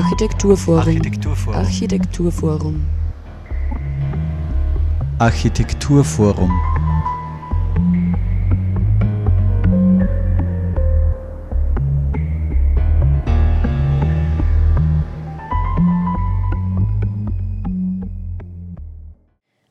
Architekturforum. 0.00 0.78
Architekturforum. 0.78 1.54
Architekturforum. 1.54 2.86
Architekturforum. 5.18 6.50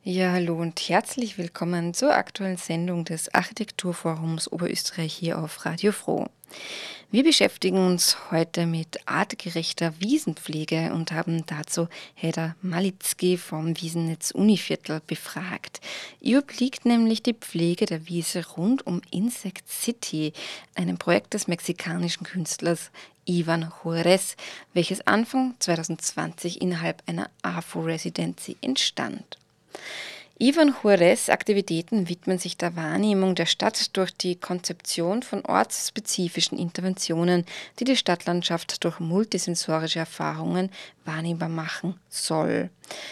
Ja, 0.03 0.33
hallo 0.33 0.61
und 0.61 0.79
herzlich 0.79 1.39
willkommen 1.39 1.95
zur 1.95 2.13
aktuellen 2.13 2.57
Sendung 2.57 3.03
des 3.03 3.33
Architekturforums 3.33 4.51
Oberösterreich 4.51 5.11
hier 5.11 5.39
auf 5.39 5.65
Radio 5.65 5.91
Froh. 5.91 6.27
Wir 7.11 7.23
beschäftigen 7.23 7.87
uns 7.87 8.29
heute 8.29 8.67
mit 8.67 8.99
artgerechter 9.07 9.99
Wiesenpflege 9.99 10.93
und 10.93 11.11
haben 11.11 11.43
dazu 11.47 11.87
Hedda 12.13 12.55
Malitzki 12.61 13.35
vom 13.37 13.75
Wiesennetz 13.81 14.29
Univiertel 14.29 15.01
befragt. 15.07 15.81
Ihr 16.21 16.37
obliegt 16.37 16.85
nämlich 16.85 17.23
die 17.23 17.33
Pflege 17.33 17.87
der 17.87 18.07
Wiese 18.07 18.45
rund 18.49 18.85
um 18.85 19.01
Insect 19.09 19.67
City, 19.67 20.33
einem 20.75 20.99
Projekt 20.99 21.33
des 21.33 21.47
mexikanischen 21.47 22.25
Künstlers 22.25 22.91
Ivan 23.25 23.73
Juarez, 23.83 24.35
welches 24.75 25.01
Anfang 25.07 25.55
2020 25.57 26.61
innerhalb 26.61 27.01
einer 27.07 27.31
AFO-Residency 27.41 28.55
entstand. 28.61 29.39
Ivan 30.41 30.73
Juarez 30.81 31.27
Aktivitäten 31.27 32.07
widmen 32.07 32.39
sich 32.39 32.55
der 32.55 32.77
Wahrnehmung 32.77 33.35
der 33.35 33.45
Stadt 33.45 33.97
durch 33.97 34.15
die 34.15 34.37
Konzeption 34.37 35.21
von 35.21 35.43
ortsspezifischen 35.43 36.57
Interventionen, 36.57 37.43
die 37.77 37.83
die 37.83 37.97
Stadtlandschaft 37.97 38.85
durch 38.85 39.01
multisensorische 39.01 39.99
Erfahrungen 39.99 40.71
wahrnehmbar 41.03 41.49
machen 41.49 41.99
soll. 42.07 42.69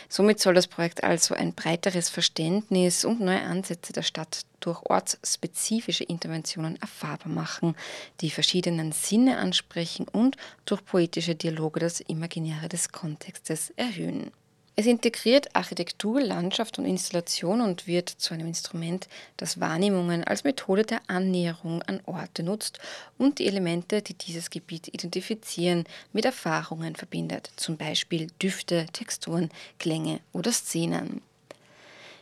Somit 0.08 0.40
soll 0.40 0.54
das 0.54 0.68
Projekt 0.68 1.04
also 1.04 1.36
ein 1.36 1.54
breiteres 1.54 2.08
Verständnis 2.08 3.04
und 3.04 3.20
neue 3.20 3.42
Ansätze 3.42 3.92
der 3.92 4.04
Stadt 4.04 4.44
durch 4.62 4.82
ortsspezifische 4.84 6.06
Interventionen 6.06 6.82
erfahrbar 6.82 7.28
machen, 7.28 7.76
die 8.22 8.30
verschiedenen 8.30 8.94
Sinne 8.94 9.38
ansprechen 9.38 10.08
und 10.08 10.38
durch 10.64 10.86
poetische 10.86 11.36
Dialoge 11.36 11.82
das 11.82 12.00
Imaginäre 12.00 12.70
des 12.70 12.94
Kontextes 12.94 13.74
erhöhen. 13.76 14.32
Es 14.80 14.86
integriert 14.86 15.56
Architektur, 15.56 16.22
Landschaft 16.22 16.78
und 16.78 16.86
Installation 16.86 17.62
und 17.62 17.88
wird 17.88 18.10
zu 18.10 18.36
einem 18.36 18.46
Instrument, 18.46 19.08
das 19.36 19.60
Wahrnehmungen 19.60 20.24
als 20.24 20.44
Methode 20.44 20.84
der 20.84 21.02
Annäherung 21.08 21.82
an 21.82 22.00
Orte 22.06 22.44
nutzt 22.44 22.78
und 23.18 23.40
die 23.40 23.48
Elemente, 23.48 24.04
die 24.04 24.14
dieses 24.14 24.52
Gebiet 24.52 24.88
identifizieren, 24.90 25.86
mit 26.14 26.26
Erfahrungen 26.26 26.96
verbindet, 26.96 27.50
zum 27.56 27.76
Beispiel 27.78 28.28
Düfte, 28.40 28.86
Texturen, 28.94 29.50
Klänge 29.80 30.20
oder 30.32 30.52
Szenen. 30.52 31.24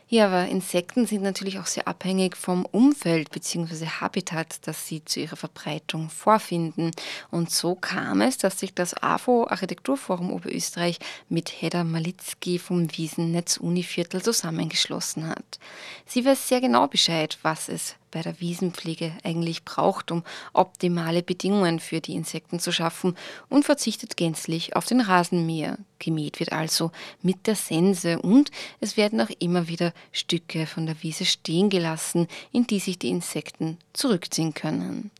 Ja, 0.08 0.26
aber 0.26 0.46
Insekten 0.46 1.04
sind 1.04 1.22
natürlich 1.22 1.58
auch 1.58 1.66
sehr 1.66 1.88
abhängig 1.88 2.36
vom 2.36 2.64
Umfeld 2.64 3.32
bzw. 3.32 3.86
Habitat, 3.86 4.58
das 4.66 4.86
sie 4.86 5.04
zu 5.04 5.18
ihrer 5.18 5.34
Verbreitung 5.34 6.10
vorfinden. 6.10 6.92
Und 7.32 7.50
so 7.50 7.74
kam 7.74 8.20
es, 8.20 8.38
dass 8.38 8.60
sich 8.60 8.72
das 8.72 8.94
AFO 8.94 9.48
Architekturforum 9.48 10.32
Oberösterreich 10.32 11.00
mit 11.28 11.50
Hedda 11.50 11.82
Malitzki 11.82 12.60
vom 12.60 12.86
Wiesennetz 12.96 13.56
Univiertel 13.56 14.22
zusammengeschlossen 14.22 15.28
hat. 15.28 15.58
Sie 16.06 16.24
weiß 16.24 16.46
sehr 16.46 16.60
genau 16.60 16.86
Bescheid, 16.86 17.36
was 17.42 17.68
es 17.68 17.96
bei 18.16 18.22
der 18.22 18.40
Wiesenpflege 18.40 19.12
eigentlich 19.24 19.66
braucht, 19.66 20.10
um 20.10 20.22
optimale 20.54 21.22
Bedingungen 21.22 21.80
für 21.80 22.00
die 22.00 22.14
Insekten 22.14 22.58
zu 22.58 22.72
schaffen 22.72 23.14
und 23.50 23.66
verzichtet 23.66 24.16
gänzlich 24.16 24.74
auf 24.74 24.86
den 24.86 25.02
Rasenmäher. 25.02 25.76
Gemäht 25.98 26.40
wird 26.40 26.50
also 26.50 26.92
mit 27.20 27.46
der 27.46 27.56
Sense 27.56 28.18
und 28.18 28.50
es 28.80 28.96
werden 28.96 29.20
auch 29.20 29.28
immer 29.38 29.68
wieder 29.68 29.92
Stücke 30.12 30.64
von 30.66 30.86
der 30.86 31.02
Wiese 31.02 31.26
stehen 31.26 31.68
gelassen, 31.68 32.26
in 32.52 32.66
die 32.66 32.78
sich 32.78 32.98
die 32.98 33.10
Insekten 33.10 33.76
zurückziehen 33.92 34.54
können. 34.54 35.10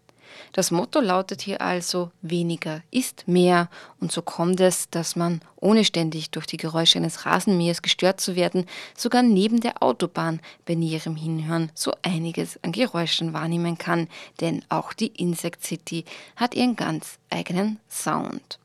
Das 0.53 0.71
Motto 0.71 1.01
lautet 1.01 1.43
hier 1.43 1.61
also 1.61 2.11
weniger 2.23 2.83
ist 2.91 3.29
mehr 3.29 3.69
und 4.01 4.13
so 4.13 4.23
kommt 4.23 4.61
es, 4.61 4.91
dass 4.91 5.17
man, 5.17 5.41
ohne 5.57 5.85
ständig 5.85 6.31
durch 6.31 6.47
die 6.47 6.57
Geräusche 6.57 6.99
eines 6.99 7.27
Rasenmähers 7.27 7.83
gestört 7.83 8.21
zu 8.21 8.37
werden, 8.37 8.67
sogar 8.97 9.23
neben 9.23 9.61
der 9.61 9.83
Autobahn 9.83 10.41
bei 10.65 10.75
näherem 10.75 11.17
Hinhören 11.17 11.71
so 11.75 11.93
einiges 12.03 12.59
an 12.63 12.73
Geräuschen 12.73 13.33
wahrnehmen 13.33 13.79
kann, 13.79 14.09
denn 14.41 14.65
auch 14.69 14.93
die 14.93 15.09
Insect 15.09 15.65
City 15.65 16.05
hat 16.37 16.55
ihren 16.55 16.77
ganz 16.77 17.19
eigenen 17.31 17.79
Sound. 17.89 18.59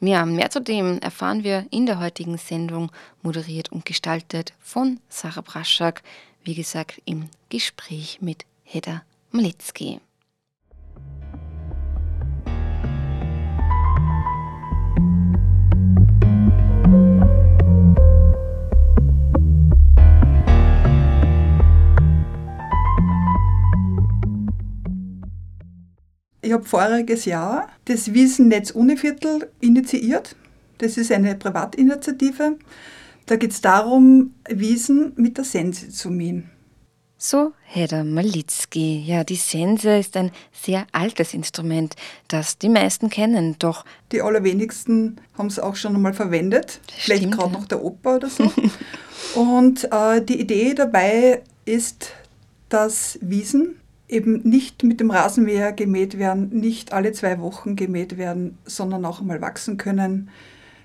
Ja, 0.00 0.26
mehr 0.26 0.50
zu 0.50 0.60
dem 0.60 0.98
erfahren 0.98 1.44
wir 1.44 1.66
in 1.70 1.86
der 1.86 2.00
heutigen 2.00 2.36
Sendung, 2.36 2.90
moderiert 3.22 3.70
und 3.70 3.84
gestaltet 3.84 4.52
von 4.58 4.98
Sarah 5.08 5.42
Braschak, 5.42 6.02
wie 6.42 6.56
gesagt 6.56 7.00
im 7.04 7.28
Gespräch 7.50 8.18
mit 8.20 8.44
Hedda 8.64 9.02
Malitzki. 9.30 10.00
Ich 26.52 26.54
habe 26.54 26.68
voriges 26.68 27.24
Jahr 27.24 27.66
das 27.86 28.12
Wiesennetz 28.12 28.72
Univiertel 28.72 29.48
initiiert. 29.60 30.36
Das 30.76 30.98
ist 30.98 31.10
eine 31.10 31.34
Privatinitiative. 31.34 32.58
Da 33.24 33.36
geht 33.36 33.52
es 33.52 33.62
darum, 33.62 34.34
Wiesen 34.50 35.14
mit 35.16 35.38
der 35.38 35.44
Sense 35.44 35.88
zu 35.88 36.10
mähen. 36.10 36.50
So 37.16 37.54
Hedda 37.64 38.04
Malitzki. 38.04 39.02
Ja, 39.02 39.24
die 39.24 39.36
Sense 39.36 39.96
ist 39.96 40.14
ein 40.14 40.30
sehr 40.52 40.86
altes 40.92 41.32
Instrument, 41.32 41.96
das 42.28 42.58
die 42.58 42.68
meisten 42.68 43.08
kennen, 43.08 43.56
doch. 43.58 43.86
Die 44.12 44.20
allerwenigsten 44.20 45.22
haben 45.38 45.46
es 45.46 45.58
auch 45.58 45.76
schon 45.76 45.96
einmal 45.96 46.12
verwendet. 46.12 46.80
Vielleicht 46.98 47.30
gerade 47.30 47.54
ja. 47.54 47.60
noch 47.60 47.66
der 47.66 47.82
Opa 47.82 48.16
oder 48.16 48.28
so. 48.28 48.52
Und 49.40 49.90
äh, 49.90 50.20
die 50.20 50.38
Idee 50.38 50.74
dabei 50.74 51.40
ist, 51.64 52.10
dass 52.68 53.18
Wiesen 53.22 53.76
eben 54.12 54.42
nicht 54.42 54.84
mit 54.84 55.00
dem 55.00 55.10
Rasenmäher 55.10 55.72
gemäht 55.72 56.18
werden, 56.18 56.50
nicht 56.50 56.92
alle 56.92 57.12
zwei 57.12 57.40
Wochen 57.40 57.76
gemäht 57.76 58.18
werden, 58.18 58.58
sondern 58.64 59.04
auch 59.04 59.20
einmal 59.20 59.40
wachsen 59.40 59.78
können 59.78 60.30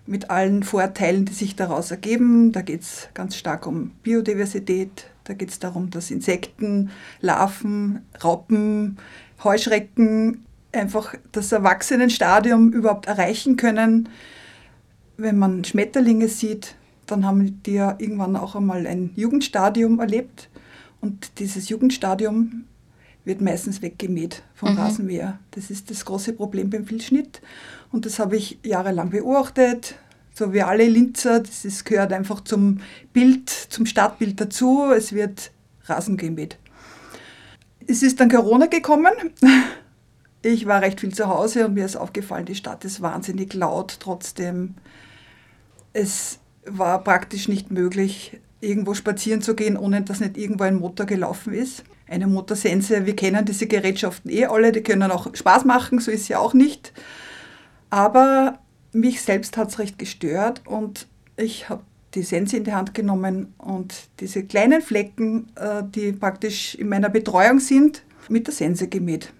mit 0.05 0.29
allen 0.29 0.63
Vorteilen, 0.63 1.25
die 1.25 1.33
sich 1.33 1.55
daraus 1.55 1.91
ergeben. 1.91 2.51
Da 2.53 2.61
geht 2.61 2.81
es 2.81 3.09
ganz 3.13 3.35
stark 3.35 3.67
um 3.67 3.91
Biodiversität, 4.03 5.09
da 5.25 5.33
geht 5.33 5.49
es 5.49 5.59
darum, 5.59 5.89
dass 5.89 6.09
Insekten, 6.09 6.89
Larven, 7.19 8.05
Raupen, 8.23 8.97
Heuschrecken 9.43 10.45
einfach 10.71 11.13
das 11.31 11.51
Erwachsenenstadium 11.51 12.71
überhaupt 12.71 13.07
erreichen 13.07 13.57
können. 13.57 14.09
Wenn 15.17 15.37
man 15.37 15.65
Schmetterlinge 15.65 16.29
sieht, 16.29 16.75
dann 17.05 17.25
haben 17.25 17.61
die 17.63 17.73
ja 17.73 17.95
irgendwann 17.97 18.35
auch 18.35 18.55
einmal 18.55 18.87
ein 18.87 19.11
Jugendstadium 19.15 19.99
erlebt. 19.99 20.49
Und 21.01 21.39
dieses 21.39 21.69
Jugendstadium 21.69 22.65
wird 23.27 23.41
meistens 23.41 23.81
weggemäht 23.81 24.41
vom 24.55 24.71
mhm. 24.71 24.79
Rasenmäher. 24.79 25.39
Das 25.51 25.69
ist 25.69 25.91
das 25.91 26.05
große 26.05 26.33
Problem 26.33 26.69
beim 26.69 26.85
Filzschnitt. 26.85 27.41
Und 27.91 28.05
das 28.05 28.19
habe 28.19 28.37
ich 28.37 28.57
jahrelang 28.63 29.09
beobachtet. 29.09 29.95
So 30.33 30.53
wie 30.53 30.61
alle 30.61 30.87
Linzer, 30.87 31.41
das 31.41 31.65
ist, 31.65 31.85
gehört 31.85 32.13
einfach 32.13 32.41
zum 32.41 32.79
Bild, 33.11 33.49
zum 33.49 33.85
Stadtbild 33.85 34.39
dazu. 34.39 34.91
Es 34.95 35.11
wird 35.13 35.51
Rasen 35.85 36.15
gemäht. 36.15 36.57
Es 37.85 38.01
ist 38.01 38.19
dann 38.19 38.29
Corona 38.29 38.65
gekommen. 38.65 39.13
Ich 40.43 40.67
war 40.67 40.81
recht 40.81 41.01
viel 41.01 41.13
zu 41.13 41.27
Hause 41.27 41.65
und 41.65 41.73
mir 41.73 41.83
ist 41.83 41.97
aufgefallen, 41.97 42.45
die 42.45 42.55
Stadt 42.55 42.85
ist 42.85 43.01
wahnsinnig 43.01 43.53
laut 43.55 43.97
trotzdem. 43.99 44.75
Es 45.93 46.39
war 46.63 47.03
praktisch 47.03 47.49
nicht 47.49 47.71
möglich, 47.71 48.39
irgendwo 48.61 48.93
spazieren 48.93 49.41
zu 49.41 49.55
gehen, 49.55 49.75
ohne 49.75 50.03
dass 50.03 50.19
nicht 50.21 50.37
irgendwo 50.37 50.63
ein 50.63 50.75
Motor 50.75 51.07
gelaufen 51.07 51.53
ist 51.53 51.83
eine 52.09 52.27
Motorsense. 52.27 53.05
Wir 53.05 53.15
kennen 53.15 53.45
diese 53.45 53.67
Gerätschaften 53.67 54.31
eh 54.31 54.45
alle, 54.45 54.71
die 54.71 54.81
können 54.81 55.11
auch 55.11 55.33
Spaß 55.33 55.65
machen, 55.65 55.99
so 55.99 56.11
ist 56.11 56.25
sie 56.25 56.35
auch 56.35 56.53
nicht. 56.53 56.93
Aber 57.89 58.59
mich 58.93 59.21
selbst 59.21 59.57
hat 59.57 59.69
es 59.69 59.79
recht 59.79 59.99
gestört 59.99 60.61
und 60.65 61.07
ich 61.35 61.69
habe 61.69 61.83
die 62.15 62.23
Sense 62.23 62.57
in 62.57 62.63
die 62.63 62.73
Hand 62.73 62.93
genommen 62.93 63.53
und 63.57 63.93
diese 64.19 64.43
kleinen 64.43 64.81
Flecken, 64.81 65.51
äh, 65.55 65.83
die 65.83 66.13
praktisch 66.13 66.75
in 66.75 66.89
meiner 66.89 67.09
Betreuung 67.09 67.59
sind, 67.59 68.03
mit 68.29 68.47
der 68.47 68.53
Sense 68.53 68.87
gemäht. 68.87 69.33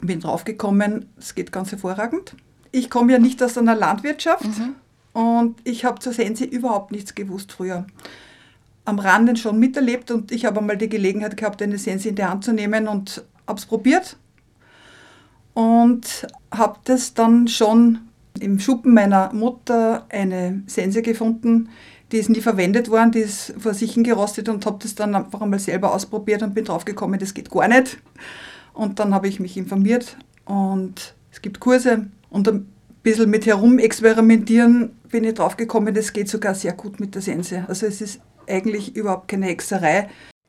Bin 0.00 0.20
draufgekommen, 0.20 1.08
es 1.18 1.34
geht 1.34 1.52
ganz 1.52 1.72
hervorragend. 1.72 2.36
Ich 2.70 2.90
komme 2.90 3.12
ja 3.12 3.18
nicht 3.18 3.42
aus 3.42 3.56
einer 3.56 3.74
Landwirtschaft 3.74 4.44
mhm. 4.44 4.74
und 5.14 5.56
ich 5.64 5.84
habe 5.84 5.98
zur 6.00 6.12
Sense 6.12 6.44
überhaupt 6.44 6.92
nichts 6.92 7.14
gewusst 7.14 7.52
früher 7.52 7.86
am 8.86 8.98
Rande 8.98 9.36
schon 9.36 9.58
miterlebt 9.58 10.10
und 10.10 10.32
ich 10.32 10.46
habe 10.46 10.60
einmal 10.60 10.76
die 10.76 10.88
Gelegenheit 10.88 11.36
gehabt, 11.36 11.60
eine 11.60 11.76
Sense 11.76 12.08
in 12.08 12.14
die 12.14 12.24
Hand 12.24 12.44
zu 12.44 12.52
nehmen 12.52 12.88
und 12.88 13.24
habe 13.46 13.58
es 13.58 13.66
probiert 13.66 14.16
und 15.54 16.26
habe 16.50 16.78
das 16.84 17.12
dann 17.12 17.48
schon 17.48 17.98
im 18.40 18.60
Schuppen 18.60 18.94
meiner 18.94 19.32
Mutter 19.32 20.06
eine 20.08 20.62
Sense 20.66 21.02
gefunden, 21.02 21.68
die 22.12 22.18
ist 22.18 22.30
nie 22.30 22.40
verwendet 22.40 22.88
worden, 22.88 23.10
die 23.10 23.20
ist 23.20 23.54
vor 23.58 23.74
sich 23.74 23.94
hingerostet 23.94 24.48
und 24.48 24.64
habe 24.66 24.78
das 24.80 24.94
dann 24.94 25.14
einfach 25.14 25.40
einmal 25.40 25.58
selber 25.58 25.92
ausprobiert 25.92 26.42
und 26.42 26.54
bin 26.54 26.64
draufgekommen, 26.64 27.18
das 27.18 27.34
geht 27.34 27.50
gar 27.50 27.66
nicht. 27.66 27.98
Und 28.72 29.00
dann 29.00 29.14
habe 29.14 29.26
ich 29.26 29.40
mich 29.40 29.56
informiert 29.56 30.16
und 30.44 31.14
es 31.32 31.42
gibt 31.42 31.58
Kurse 31.58 32.06
und 32.30 32.46
ein 32.46 32.70
bisschen 33.02 33.30
mit 33.30 33.46
herumexperimentieren 33.46 34.90
bin 35.10 35.24
ich 35.24 35.34
draufgekommen, 35.34 35.94
das 35.94 36.12
geht 36.12 36.28
sogar 36.28 36.54
sehr 36.54 36.74
gut 36.74 37.00
mit 37.00 37.14
der 37.14 37.22
Sense. 37.22 37.64
Also 37.66 37.86
es 37.86 38.00
ist 38.00 38.20
eigentlich 38.48 38.94
überhaupt 38.96 39.28
keine 39.28 39.46
Hexerei. 39.46 40.08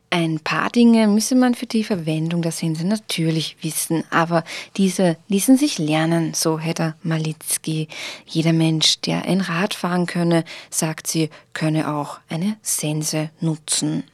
Ein 0.10 0.40
paar 0.40 0.70
Dinge 0.70 1.06
müsse 1.08 1.36
man 1.36 1.54
für 1.54 1.66
die 1.66 1.84
Verwendung 1.84 2.42
der 2.42 2.54
Sense 2.54 2.88
natürlich 2.88 3.58
wissen, 3.62 4.06
aber 4.10 4.46
diese 4.78 5.18
ließen 5.28 5.58
sich 5.58 5.80
lernen, 5.80 6.34
so 6.34 6.58
Hedda 6.60 6.96
Malitzki. 7.04 7.90
Jeder 8.26 8.54
Mensch, 8.54 9.02
der 9.02 9.26
ein 9.26 9.42
Rad 9.42 9.74
fahren 9.74 10.06
könne, 10.06 10.46
sagt 10.70 11.08
sie, 11.08 11.30
könne 11.54 11.94
auch 11.94 12.20
eine 12.30 12.56
Sense 12.62 13.32
nutzen. 13.42 14.06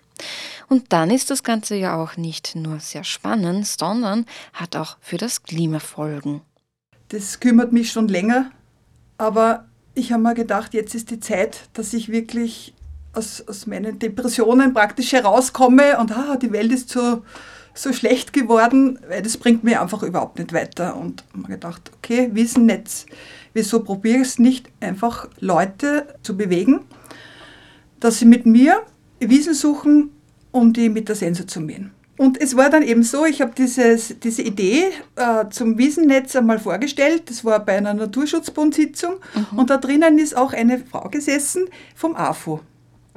Und 0.68 0.92
dann 0.92 1.12
ist 1.12 1.30
das 1.30 1.44
Ganze 1.44 1.76
ja 1.76 1.96
auch 1.96 2.18
nicht 2.18 2.56
nur 2.56 2.80
sehr 2.80 3.04
spannend, 3.04 3.68
sondern 3.68 4.26
hat 4.54 4.76
auch 4.76 4.98
für 5.00 5.18
das 5.18 5.44
Klima 5.44 5.80
Folgen. 5.80 6.42
Das 7.10 7.40
kümmert 7.40 7.72
mich 7.72 7.92
schon 7.92 8.08
länger, 8.08 8.50
aber 9.20 9.66
ich 9.94 10.12
habe 10.12 10.24
mir 10.24 10.34
gedacht, 10.34 10.74
jetzt 10.74 10.96
ist 10.96 11.12
die 11.12 11.20
Zeit, 11.20 11.70
dass 11.74 11.94
ich 11.94 12.10
wirklich 12.10 12.73
aus, 13.14 13.44
aus 13.48 13.68
meinen 13.68 14.00
Depressionen 14.00 14.74
praktisch 14.74 15.14
herauskomme 15.14 15.98
und 16.00 16.12
ah, 16.12 16.36
die 16.36 16.52
Welt 16.52 16.72
ist 16.72 16.90
so, 16.90 17.24
so 17.74 17.94
schlecht 17.94 18.34
geworden, 18.34 19.00
weil 19.08 19.22
das 19.22 19.38
bringt 19.38 19.64
mir 19.64 19.82
einfach 19.82 20.04
überhaupt 20.04 20.40
nicht 20.40 20.54
weiter. 20.54 20.96
Und 20.96 21.24
habe 21.32 21.44
mir 21.44 21.56
gedacht, 21.56 21.92
okay, 21.98 22.30
Wiesennetz, 22.34 23.06
wieso 23.54 23.84
probiere 23.84 24.18
ich 24.18 24.28
es 24.28 24.40
nicht, 24.40 24.70
einfach 24.80 25.28
Leute 25.40 26.08
zu 26.24 26.36
bewegen, 26.36 26.82
dass 28.00 28.20
sie 28.20 28.26
mit 28.26 28.46
mir 28.46 28.82
Wiesen 29.20 29.54
suchen, 29.54 30.12
um 30.52 30.74
die 30.74 30.90
mit 30.90 31.08
der 31.08 31.16
Sense 31.16 31.46
zu 31.46 31.62
mähen. 31.62 31.92
Und 32.18 32.40
es 32.40 32.56
war 32.56 32.70
dann 32.70 32.84
eben 32.84 33.04
so, 33.04 33.26
ich 33.26 33.42
habe 33.42 33.54
diese 33.56 34.42
Idee 34.42 34.86
äh, 35.16 35.46
zum 35.50 35.78
Wiesennetz 35.78 36.36
einmal 36.36 36.60
vorgestellt. 36.60 37.30
Das 37.30 37.44
war 37.44 37.60
bei 37.60 37.78
einer 37.78 37.94
Naturschutzbundsitzung. 37.94 39.16
Mhm. 39.34 39.60
Und 39.60 39.70
da 39.70 39.78
drinnen 39.78 40.20
ist 40.20 40.38
auch 40.38 40.54
eine 40.54 40.80
Frau 40.80 41.10
gesessen 41.10 41.66
vom 41.96 42.16
AFO. 42.16 42.60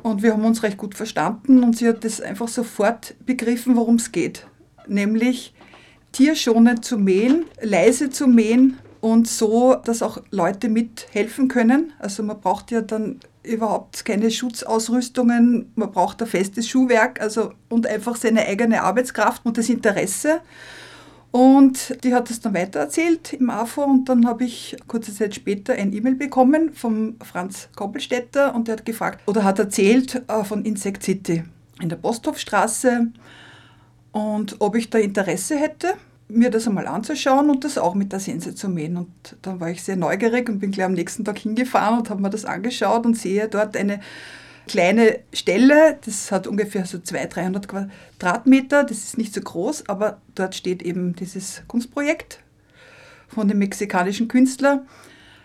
Und 0.03 0.23
wir 0.23 0.33
haben 0.33 0.45
uns 0.45 0.63
recht 0.63 0.77
gut 0.77 0.95
verstanden 0.95 1.63
und 1.63 1.77
sie 1.77 1.89
hat 1.89 2.05
das 2.05 2.21
einfach 2.21 2.49
sofort 2.49 3.15
begriffen, 3.25 3.77
worum 3.77 3.97
es 3.97 4.13
geht. 4.13 4.47
Nämlich 4.87 5.55
tierschonend 6.13 6.85
zu 6.85 6.99
mähen, 6.99 7.45
leise 7.61 8.11
zu 8.11 8.27
mähen 8.27 8.79
und 9.01 9.29
so, 9.29 9.75
dass 9.75 10.03
auch 10.03 10.23
Leute 10.31 10.69
mithelfen 10.69 11.49
können. 11.49 11.93
Also 11.99 12.23
man 12.23 12.41
braucht 12.41 12.71
ja 12.71 12.81
dann 12.81 13.21
überhaupt 13.43 14.05
keine 14.05 14.31
Schutzausrüstungen, 14.31 15.73
man 15.75 15.93
braucht 15.93 16.21
ein 16.21 16.29
festes 16.29 16.69
Schuhwerk 16.69 17.21
also, 17.21 17.53
und 17.69 17.87
einfach 17.87 18.17
seine 18.17 18.47
eigene 18.47 18.83
Arbeitskraft 18.83 19.45
und 19.45 19.59
das 19.59 19.69
Interesse. 19.69 20.41
Und 21.37 22.03
die 22.03 22.15
hat 22.15 22.31
es 22.31 22.41
dann 22.41 22.55
weitererzählt 22.55 23.35
im 23.35 23.51
AFO 23.51 23.85
und 23.85 24.09
dann 24.09 24.27
habe 24.27 24.45
ich 24.45 24.75
kurze 24.87 25.15
Zeit 25.15 25.35
später 25.35 25.75
ein 25.75 25.93
E-Mail 25.93 26.15
bekommen 26.15 26.73
vom 26.73 27.17
Franz 27.23 27.69
Koppelstädter 27.77 28.55
und 28.55 28.69
der 28.69 28.77
hat 28.77 28.87
gefragt 28.87 29.21
oder 29.27 29.45
hat 29.45 29.59
erzählt 29.59 30.23
äh, 30.29 30.45
von 30.45 30.65
Insect 30.65 31.03
City 31.03 31.45
in 31.79 31.91
der 31.91 31.97
Posthofstraße 31.97 33.09
und 34.13 34.57
ob 34.61 34.77
ich 34.77 34.89
da 34.89 34.97
Interesse 34.97 35.59
hätte, 35.59 35.93
mir 36.27 36.49
das 36.49 36.67
einmal 36.67 36.87
anzuschauen 36.87 37.51
und 37.51 37.65
das 37.65 37.77
auch 37.77 37.95
mit 37.95 38.13
der 38.13 38.21
Sense 38.21 38.55
zu 38.55 38.71
mähen. 38.71 38.97
Und 38.97 39.37
dann 39.43 39.61
war 39.61 39.69
ich 39.69 39.83
sehr 39.83 39.97
neugierig 39.97 40.49
und 40.49 40.61
bin 40.61 40.71
gleich 40.71 40.87
am 40.87 40.95
nächsten 40.95 41.23
Tag 41.23 41.39
hingefahren 41.41 41.99
und 41.99 42.09
habe 42.09 42.23
mir 42.23 42.31
das 42.31 42.47
angeschaut 42.47 43.05
und 43.05 43.15
sehe 43.15 43.47
dort 43.47 43.77
eine 43.77 44.01
kleine 44.67 45.21
Stelle, 45.33 45.99
das 46.05 46.33
hat 46.33 46.47
ungefähr 46.47 46.85
so 46.87 46.99
200, 46.99 47.37
300 47.37 47.69
Quadratmeter, 47.69 48.85
das 48.85 48.99
ist 48.99 49.19
nicht 49.19 49.35
so 49.35 49.41
groß, 49.41 49.89
aber 49.89 50.21
dort 50.35 50.55
steht 50.55 50.83
eben 50.83 51.15
dieses 51.15 51.63
Kunstprojekt 51.69 52.41
von 53.29 53.49
dem 53.49 53.59
mexikanischen 53.59 54.29
Künstler 54.29 54.85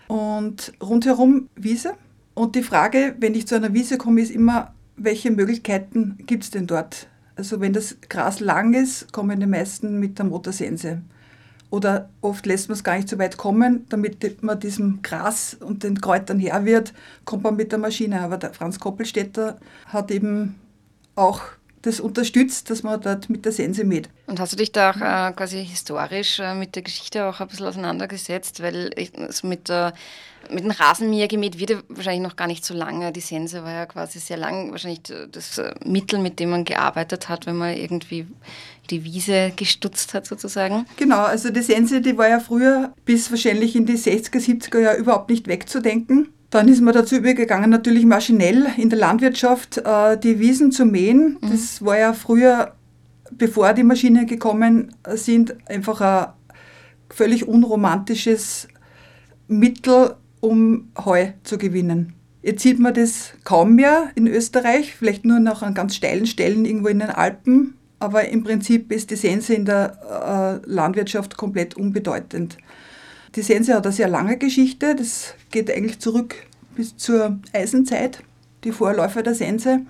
und 0.07 0.73
rundherum 0.81 1.49
Wiese. 1.55 1.93
Und 2.33 2.55
die 2.55 2.63
Frage, 2.63 3.15
wenn 3.19 3.35
ich 3.35 3.47
zu 3.47 3.55
einer 3.55 3.73
Wiese 3.73 3.97
komme, 3.97 4.21
ist 4.21 4.31
immer, 4.31 4.73
welche 4.95 5.31
Möglichkeiten 5.31 6.17
gibt 6.25 6.43
es 6.43 6.51
denn 6.51 6.67
dort? 6.67 7.07
Also 7.35 7.59
wenn 7.59 7.73
das 7.73 7.97
Gras 8.09 8.39
lang 8.39 8.73
ist, 8.73 9.11
kommen 9.11 9.39
die 9.39 9.45
meisten 9.45 9.99
mit 9.99 10.17
der 10.17 10.25
Motorsense. 10.25 11.01
Oder 11.71 12.09
oft 12.19 12.45
lässt 12.45 12.67
man 12.67 12.73
es 12.77 12.83
gar 12.83 12.97
nicht 12.97 13.09
so 13.09 13.17
weit 13.17 13.37
kommen, 13.37 13.85
damit 13.89 14.43
man 14.43 14.59
diesem 14.59 15.01
Gras 15.01 15.55
und 15.55 15.83
den 15.83 16.01
Kräutern 16.01 16.37
her 16.37 16.65
wird, 16.65 16.93
kommt 17.23 17.43
man 17.43 17.55
mit 17.55 17.71
der 17.71 17.79
Maschine. 17.79 18.21
Aber 18.21 18.37
der 18.37 18.53
Franz 18.53 18.77
Koppelstädter 18.77 19.57
hat 19.85 20.11
eben 20.11 20.59
auch 21.15 21.41
das 21.81 21.99
unterstützt, 21.99 22.69
dass 22.69 22.83
man 22.83 23.01
dort 23.01 23.29
mit 23.29 23.45
der 23.45 23.51
Sense 23.51 23.83
mäht. 23.83 24.09
Und 24.27 24.39
hast 24.39 24.53
du 24.53 24.57
dich 24.57 24.71
da 24.71 24.91
auch 24.91 24.97
äh, 24.97 25.33
quasi 25.33 25.65
historisch 25.65 26.39
äh, 26.39 26.53
mit 26.53 26.75
der 26.75 26.83
Geschichte 26.83 27.25
auch 27.25 27.39
ein 27.39 27.47
bisschen 27.47 27.67
auseinandergesetzt? 27.67 28.61
Weil 28.61 28.91
ich, 28.95 29.17
also 29.17 29.47
mit 29.47 29.69
der 29.69 29.93
mit 30.49 30.63
dem 30.63 30.71
Rasenmäher 30.71 31.27
gemäht 31.27 31.59
wird 31.59 31.69
ja 31.69 31.77
wahrscheinlich 31.89 32.23
noch 32.23 32.35
gar 32.35 32.47
nicht 32.47 32.65
so 32.65 32.73
lange. 32.73 33.11
Die 33.11 33.21
Sense 33.21 33.63
war 33.63 33.71
ja 33.71 33.85
quasi 33.85 34.19
sehr 34.19 34.37
lang, 34.37 34.71
wahrscheinlich 34.71 35.01
das 35.31 35.57
äh, 35.57 35.73
Mittel, 35.85 36.19
mit 36.19 36.39
dem 36.39 36.49
man 36.49 36.65
gearbeitet 36.65 37.29
hat, 37.29 37.45
wenn 37.45 37.57
man 37.57 37.75
irgendwie 37.75 38.27
die 38.89 39.03
Wiese 39.03 39.51
gestutzt 39.55 40.13
hat 40.13 40.25
sozusagen. 40.25 40.85
Genau, 40.97 41.21
also 41.21 41.49
die 41.49 41.61
Sense, 41.61 42.01
die 42.01 42.17
war 42.17 42.27
ja 42.27 42.39
früher 42.39 42.93
bis 43.05 43.29
wahrscheinlich 43.31 43.75
in 43.75 43.85
die 43.85 43.97
60er, 43.97 44.39
70er 44.39 44.79
Jahre 44.79 44.97
überhaupt 44.97 45.29
nicht 45.29 45.47
wegzudenken. 45.47 46.29
Dann 46.51 46.67
ist 46.67 46.81
man 46.81 46.93
dazu 46.93 47.15
übergegangen, 47.15 47.69
natürlich 47.69 48.05
maschinell 48.05 48.67
in 48.77 48.89
der 48.89 48.99
Landwirtschaft 48.99 49.77
äh, 49.77 50.17
die 50.17 50.39
Wiesen 50.39 50.71
zu 50.71 50.85
mähen. 50.85 51.37
Mhm. 51.41 51.49
Das 51.49 51.83
war 51.83 51.97
ja 51.97 52.13
früher, 52.13 52.75
bevor 53.31 53.73
die 53.73 53.83
Maschinen 53.83 54.27
gekommen 54.27 54.93
sind, 55.07 55.55
einfach 55.67 56.01
ein 56.01 56.33
völlig 57.09 57.47
unromantisches 57.47 58.67
Mittel, 59.47 60.15
um 60.41 60.91
Heu 61.03 61.27
zu 61.43 61.57
gewinnen. 61.57 62.13
Jetzt 62.41 62.63
sieht 62.63 62.79
man 62.79 62.93
das 62.93 63.33
kaum 63.43 63.75
mehr 63.75 64.09
in 64.15 64.27
Österreich, 64.27 64.95
vielleicht 64.95 65.23
nur 65.25 65.39
noch 65.39 65.61
an 65.61 65.73
ganz 65.73 65.95
steilen 65.95 66.25
Stellen 66.25 66.65
irgendwo 66.65 66.87
in 66.87 66.99
den 66.99 67.11
Alpen, 67.11 67.75
aber 67.99 68.27
im 68.27 68.43
Prinzip 68.43 68.91
ist 68.91 69.11
die 69.11 69.15
Sense 69.15 69.53
in 69.53 69.65
der 69.65 70.61
äh, 70.65 70.69
Landwirtschaft 70.69 71.37
komplett 71.37 71.77
unbedeutend. 71.77 72.57
Die 73.35 73.41
Sense 73.41 73.73
hat 73.73 73.85
eine 73.85 73.93
sehr 73.93 74.09
lange 74.09 74.37
Geschichte, 74.37 74.95
das 74.95 75.35
geht 75.51 75.71
eigentlich 75.71 75.99
zurück 75.99 76.35
bis 76.75 76.97
zur 76.97 77.39
Eisenzeit, 77.53 78.23
die 78.63 78.71
Vorläufer 78.71 79.23
der 79.23 79.35
Sense, 79.35 79.81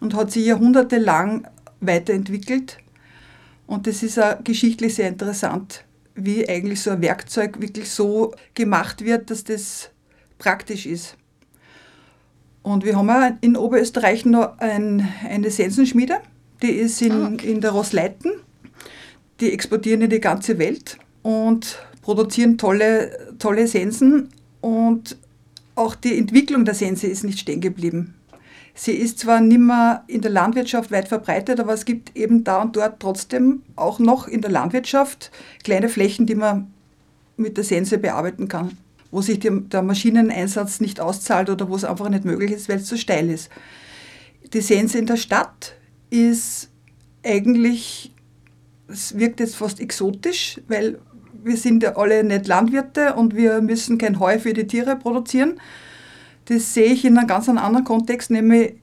und 0.00 0.14
hat 0.14 0.32
sich 0.32 0.46
jahrhundertelang 0.46 1.46
weiterentwickelt. 1.80 2.78
Und 3.66 3.86
das 3.86 4.02
ist 4.02 4.18
auch 4.18 4.42
geschichtlich 4.42 4.96
sehr 4.96 5.08
interessant, 5.08 5.84
wie 6.16 6.48
eigentlich 6.48 6.82
so 6.82 6.90
ein 6.90 7.02
Werkzeug 7.02 7.60
wirklich 7.60 7.90
so 7.90 8.34
gemacht 8.54 9.04
wird, 9.04 9.30
dass 9.30 9.44
das 9.44 9.90
praktisch 10.38 10.86
ist. 10.86 11.16
Und 12.62 12.84
wir 12.84 12.96
haben 12.96 13.08
auch 13.08 13.30
in 13.40 13.56
Oberösterreich 13.56 14.24
noch 14.24 14.58
ein, 14.58 15.08
eine 15.28 15.50
Sensenschmiede, 15.50 16.16
die 16.62 16.72
ist 16.72 17.00
in, 17.00 17.12
ah, 17.12 17.30
okay. 17.32 17.52
in 17.52 17.60
der 17.60 17.70
Rossleiten. 17.70 18.32
Die 19.40 19.52
exportieren 19.52 20.02
in 20.02 20.10
die 20.10 20.20
ganze 20.20 20.58
Welt 20.58 20.98
und 21.22 21.78
produzieren 22.02 22.58
tolle, 22.58 23.34
tolle 23.38 23.66
Sensen. 23.66 24.28
Und 24.60 25.16
auch 25.74 25.94
die 25.94 26.18
Entwicklung 26.18 26.64
der 26.64 26.74
Sense 26.74 27.06
ist 27.06 27.24
nicht 27.24 27.38
stehen 27.38 27.60
geblieben. 27.60 28.14
Sie 28.74 28.92
ist 28.92 29.18
zwar 29.18 29.40
nicht 29.40 29.60
mehr 29.60 30.04
in 30.06 30.20
der 30.20 30.30
Landwirtschaft 30.30 30.90
weit 30.90 31.08
verbreitet, 31.08 31.60
aber 31.60 31.74
es 31.74 31.84
gibt 31.84 32.16
eben 32.16 32.44
da 32.44 32.62
und 32.62 32.76
dort 32.76 33.00
trotzdem 33.00 33.62
auch 33.76 33.98
noch 33.98 34.26
in 34.28 34.40
der 34.40 34.50
Landwirtschaft 34.50 35.30
kleine 35.64 35.88
Flächen, 35.88 36.26
die 36.26 36.34
man 36.34 36.72
mit 37.36 37.56
der 37.56 37.64
Sense 37.64 37.98
bearbeiten 37.98 38.48
kann, 38.48 38.78
wo 39.10 39.20
sich 39.22 39.40
der 39.40 39.82
Maschineneinsatz 39.82 40.80
nicht 40.80 41.00
auszahlt 41.00 41.50
oder 41.50 41.68
wo 41.68 41.76
es 41.76 41.84
einfach 41.84 42.08
nicht 42.08 42.24
möglich 42.24 42.52
ist, 42.52 42.68
weil 42.68 42.78
es 42.78 42.86
zu 42.86 42.96
steil 42.96 43.28
ist. 43.28 43.50
Die 44.52 44.60
Sense 44.60 44.98
in 44.98 45.06
der 45.06 45.16
Stadt 45.16 45.74
ist 46.10 46.70
eigentlich, 47.24 48.12
es 48.88 49.18
wirkt 49.18 49.40
jetzt 49.40 49.56
fast 49.56 49.80
exotisch, 49.80 50.60
weil 50.68 50.98
wir 51.42 51.56
sind 51.56 51.82
ja 51.82 51.96
alle 51.96 52.24
nicht 52.24 52.46
Landwirte 52.46 53.14
und 53.14 53.34
wir 53.34 53.60
müssen 53.60 53.98
kein 53.98 54.20
Heu 54.20 54.38
für 54.38 54.52
die 54.52 54.66
Tiere 54.66 54.96
produzieren 54.96 55.58
das 56.50 56.74
sehe 56.74 56.92
ich 56.92 57.04
in 57.04 57.16
einem 57.16 57.28
ganz 57.28 57.48
anderen 57.48 57.84
Kontext, 57.84 58.28
nämlich 58.30 58.74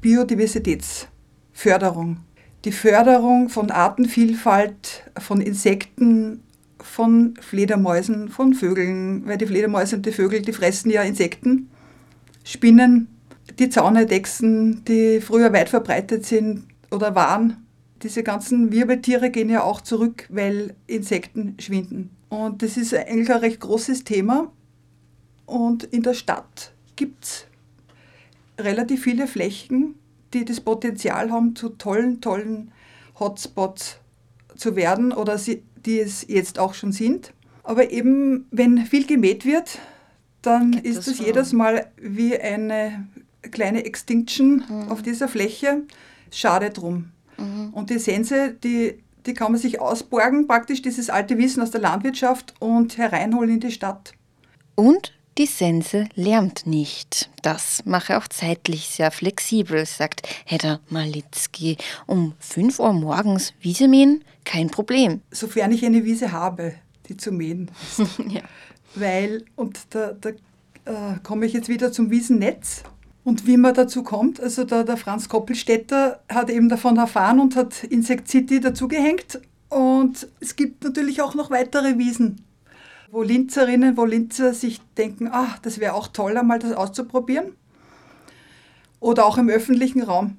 Biodiversitätsförderung. 0.00 2.18
Die 2.66 2.72
Förderung 2.72 3.48
von 3.48 3.70
Artenvielfalt, 3.70 5.10
von 5.18 5.40
Insekten, 5.40 6.42
von 6.78 7.32
Fledermäusen, 7.40 8.28
von 8.28 8.52
Vögeln, 8.52 9.26
weil 9.26 9.38
die 9.38 9.46
Fledermäuse 9.46 9.96
und 9.96 10.04
die 10.04 10.12
Vögel, 10.12 10.42
die 10.42 10.52
fressen 10.52 10.90
ja 10.90 11.00
Insekten, 11.02 11.70
Spinnen, 12.44 13.08
die 13.58 13.70
Zauneidechsen, 13.70 14.84
die 14.84 15.22
früher 15.22 15.54
weit 15.54 15.70
verbreitet 15.70 16.26
sind 16.26 16.64
oder 16.90 17.14
waren. 17.14 17.65
Diese 18.02 18.22
ganzen 18.22 18.72
Wirbeltiere 18.72 19.30
gehen 19.30 19.48
ja 19.48 19.62
auch 19.62 19.80
zurück, 19.80 20.26
weil 20.30 20.74
Insekten 20.86 21.56
schwinden. 21.58 22.10
Und 22.28 22.62
das 22.62 22.76
ist 22.76 22.94
eigentlich 22.94 23.30
ein 23.30 23.40
recht 23.40 23.60
großes 23.60 24.04
Thema 24.04 24.52
Und 25.46 25.84
in 25.84 26.02
der 26.02 26.14
Stadt 26.14 26.72
gibt 26.96 27.24
es 27.24 27.46
relativ 28.58 29.04
viele 29.04 29.26
Flächen, 29.26 29.94
die 30.34 30.44
das 30.44 30.60
Potenzial 30.60 31.30
haben, 31.30 31.54
zu 31.54 31.70
tollen, 31.70 32.20
tollen 32.20 32.72
Hotspots 33.18 33.98
zu 34.56 34.76
werden 34.76 35.12
oder 35.12 35.38
sie, 35.38 35.62
die 35.84 36.00
es 36.00 36.26
jetzt 36.28 36.58
auch 36.58 36.74
schon 36.74 36.92
sind. 36.92 37.32
Aber 37.62 37.90
eben, 37.90 38.46
wenn 38.50 38.86
viel 38.86 39.06
gemäht 39.06 39.44
wird, 39.44 39.78
dann 40.42 40.72
Gibt 40.72 40.86
ist 40.86 41.08
es 41.08 41.18
jedes 41.18 41.52
Mal 41.52 41.86
wie 41.96 42.38
eine 42.38 43.08
kleine 43.50 43.84
Extinction 43.84 44.64
mhm. 44.68 44.88
auf 44.88 45.02
dieser 45.02 45.28
Fläche. 45.28 45.82
Schade 46.30 46.70
drum. 46.70 47.10
Mhm. 47.38 47.70
Und 47.72 47.90
die 47.90 47.98
Sense, 47.98 48.54
die, 48.62 49.02
die 49.24 49.34
kann 49.34 49.52
man 49.52 49.60
sich 49.60 49.80
ausborgen, 49.80 50.46
praktisch 50.46 50.82
dieses 50.82 51.10
alte 51.10 51.38
Wissen 51.38 51.62
aus 51.62 51.70
der 51.70 51.80
Landwirtschaft 51.80 52.54
und 52.60 52.98
hereinholen 52.98 53.50
in 53.50 53.60
die 53.60 53.72
Stadt. 53.72 54.12
Und 54.74 55.12
die 55.38 55.46
Sense 55.46 56.08
lärmt 56.14 56.66
nicht. 56.66 57.28
Das 57.42 57.84
mache 57.84 58.16
auch 58.16 58.26
zeitlich 58.26 58.88
sehr 58.88 59.10
flexibel, 59.10 59.84
sagt 59.84 60.26
Hedda 60.46 60.80
Malitzki. 60.88 61.76
Um 62.06 62.32
5 62.38 62.78
Uhr 62.78 62.94
morgens 62.94 63.52
Wiese 63.60 63.86
mähen, 63.86 64.24
kein 64.44 64.70
Problem. 64.70 65.20
Sofern 65.30 65.72
ich 65.72 65.84
eine 65.84 66.04
Wiese 66.04 66.32
habe, 66.32 66.74
die 67.08 67.18
zu 67.18 67.32
mähen 67.32 67.70
ja. 68.28 68.40
Weil, 68.94 69.44
und 69.56 69.78
da, 69.90 70.12
da 70.12 70.30
äh, 70.30 71.18
komme 71.22 71.44
ich 71.44 71.52
jetzt 71.52 71.68
wieder 71.68 71.92
zum 71.92 72.10
Wiesennetz. 72.10 72.82
Und 73.26 73.44
wie 73.44 73.56
man 73.56 73.74
dazu 73.74 74.04
kommt, 74.04 74.40
also 74.40 74.62
der, 74.62 74.84
der 74.84 74.96
Franz 74.96 75.28
Koppelstädter 75.28 76.20
hat 76.32 76.48
eben 76.48 76.68
davon 76.68 76.96
erfahren 76.96 77.40
und 77.40 77.56
hat 77.56 77.82
Insect 77.82 78.28
City 78.28 78.60
dazugehängt. 78.60 79.40
Und 79.68 80.28
es 80.38 80.54
gibt 80.54 80.84
natürlich 80.84 81.20
auch 81.20 81.34
noch 81.34 81.50
weitere 81.50 81.98
Wiesen 81.98 82.44
wo 83.10 83.22
Linzerinnen, 83.22 83.96
wo 83.96 84.04
Linzer 84.04 84.54
sich 84.54 84.80
denken, 84.96 85.28
ach, 85.32 85.58
das 85.58 85.80
wäre 85.80 85.94
auch 85.94 86.08
toll, 86.08 86.36
einmal 86.36 86.60
das 86.60 86.72
auszuprobieren. 86.72 87.52
Oder 89.00 89.26
auch 89.26 89.38
im 89.38 89.48
öffentlichen 89.48 90.02
Raum. 90.02 90.36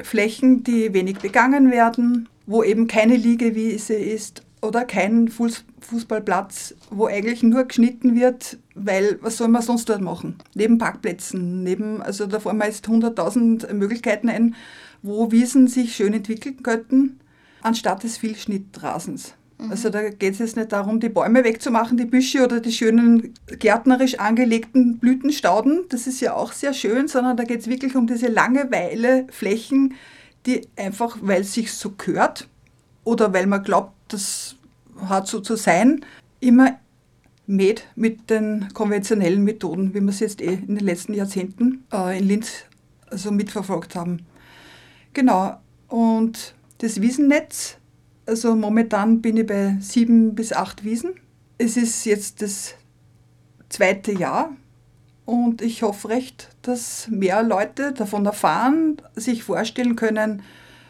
Flächen, 0.00 0.62
die 0.62 0.94
wenig 0.94 1.18
begangen 1.18 1.72
werden, 1.72 2.28
wo 2.46 2.62
eben 2.62 2.86
keine 2.86 3.16
Liegewiese 3.16 3.94
ist 3.94 4.42
oder 4.68 4.84
kein 4.84 5.28
Fußballplatz, 5.28 6.74
wo 6.90 7.06
eigentlich 7.06 7.42
nur 7.42 7.64
geschnitten 7.64 8.14
wird, 8.14 8.58
weil 8.74 9.18
was 9.22 9.38
soll 9.38 9.48
man 9.48 9.62
sonst 9.62 9.88
dort 9.88 10.02
machen? 10.02 10.36
Neben 10.54 10.76
Parkplätzen, 10.76 11.62
neben, 11.62 12.02
also 12.02 12.26
da 12.26 12.38
fallen 12.38 12.58
mir 12.58 12.66
jetzt 12.66 12.86
100.000 12.86 13.72
Möglichkeiten 13.72 14.28
ein, 14.28 14.54
wo 15.02 15.32
Wiesen 15.32 15.68
sich 15.68 15.96
schön 15.96 16.12
entwickeln 16.12 16.62
könnten, 16.62 17.18
anstatt 17.62 18.02
des 18.02 18.18
Vielschnittrasens. 18.18 19.32
Mhm. 19.58 19.70
Also 19.70 19.88
da 19.88 20.10
geht 20.10 20.34
es 20.34 20.38
jetzt 20.38 20.56
nicht 20.56 20.70
darum, 20.70 21.00
die 21.00 21.08
Bäume 21.08 21.44
wegzumachen, 21.44 21.96
die 21.96 22.04
Büsche 22.04 22.44
oder 22.44 22.60
die 22.60 22.72
schönen 22.72 23.32
gärtnerisch 23.58 24.18
angelegten 24.18 24.98
Blütenstauden, 24.98 25.84
das 25.88 26.06
ist 26.06 26.20
ja 26.20 26.34
auch 26.34 26.52
sehr 26.52 26.74
schön, 26.74 27.08
sondern 27.08 27.38
da 27.38 27.44
geht 27.44 27.60
es 27.60 27.68
wirklich 27.68 27.96
um 27.96 28.06
diese 28.06 28.28
Langeweile-Flächen, 28.28 29.94
die 30.44 30.68
einfach, 30.76 31.16
weil 31.22 31.40
es 31.40 31.54
sich 31.54 31.72
so 31.72 31.94
gehört 31.96 32.48
oder 33.04 33.32
weil 33.32 33.46
man 33.46 33.62
glaubt, 33.62 33.94
das 34.08 34.57
hat 35.06 35.26
so 35.26 35.40
zu 35.40 35.56
sein, 35.56 36.04
immer 36.40 36.78
mäht 37.46 37.84
mit 37.96 38.30
den 38.30 38.68
konventionellen 38.74 39.42
Methoden, 39.42 39.94
wie 39.94 40.00
wir 40.00 40.10
es 40.10 40.20
jetzt 40.20 40.40
eh 40.40 40.54
in 40.54 40.76
den 40.76 40.84
letzten 40.84 41.14
Jahrzehnten 41.14 41.84
äh, 41.92 42.18
in 42.18 42.28
Linz 42.28 42.64
also 43.10 43.30
mitverfolgt 43.30 43.94
haben. 43.94 44.26
Genau. 45.14 45.58
Und 45.88 46.54
das 46.78 47.00
Wiesennetz 47.00 47.78
also 48.28 48.54
momentan 48.54 49.22
bin 49.22 49.38
ich 49.38 49.46
bei 49.46 49.78
sieben 49.80 50.34
bis 50.34 50.52
acht 50.52 50.84
Wiesen. 50.84 51.14
Es 51.56 51.78
ist 51.78 52.04
jetzt 52.04 52.42
das 52.42 52.74
zweite 53.70 54.12
Jahr 54.12 54.50
und 55.24 55.62
ich 55.62 55.82
hoffe 55.82 56.10
recht, 56.10 56.50
dass 56.60 57.08
mehr 57.08 57.42
Leute 57.42 57.92
davon 57.94 58.26
erfahren, 58.26 59.00
sich 59.16 59.44
vorstellen 59.44 59.96
können, 59.96 60.42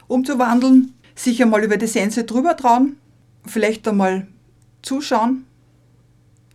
umzuwandeln, 0.08 0.94
sich 1.14 1.40
einmal 1.40 1.62
über 1.62 1.76
die 1.76 1.86
Sense 1.86 2.24
drüber 2.24 2.56
trauen, 2.56 2.96
vielleicht 3.48 3.86
einmal 3.88 4.26
zuschauen, 4.82 5.44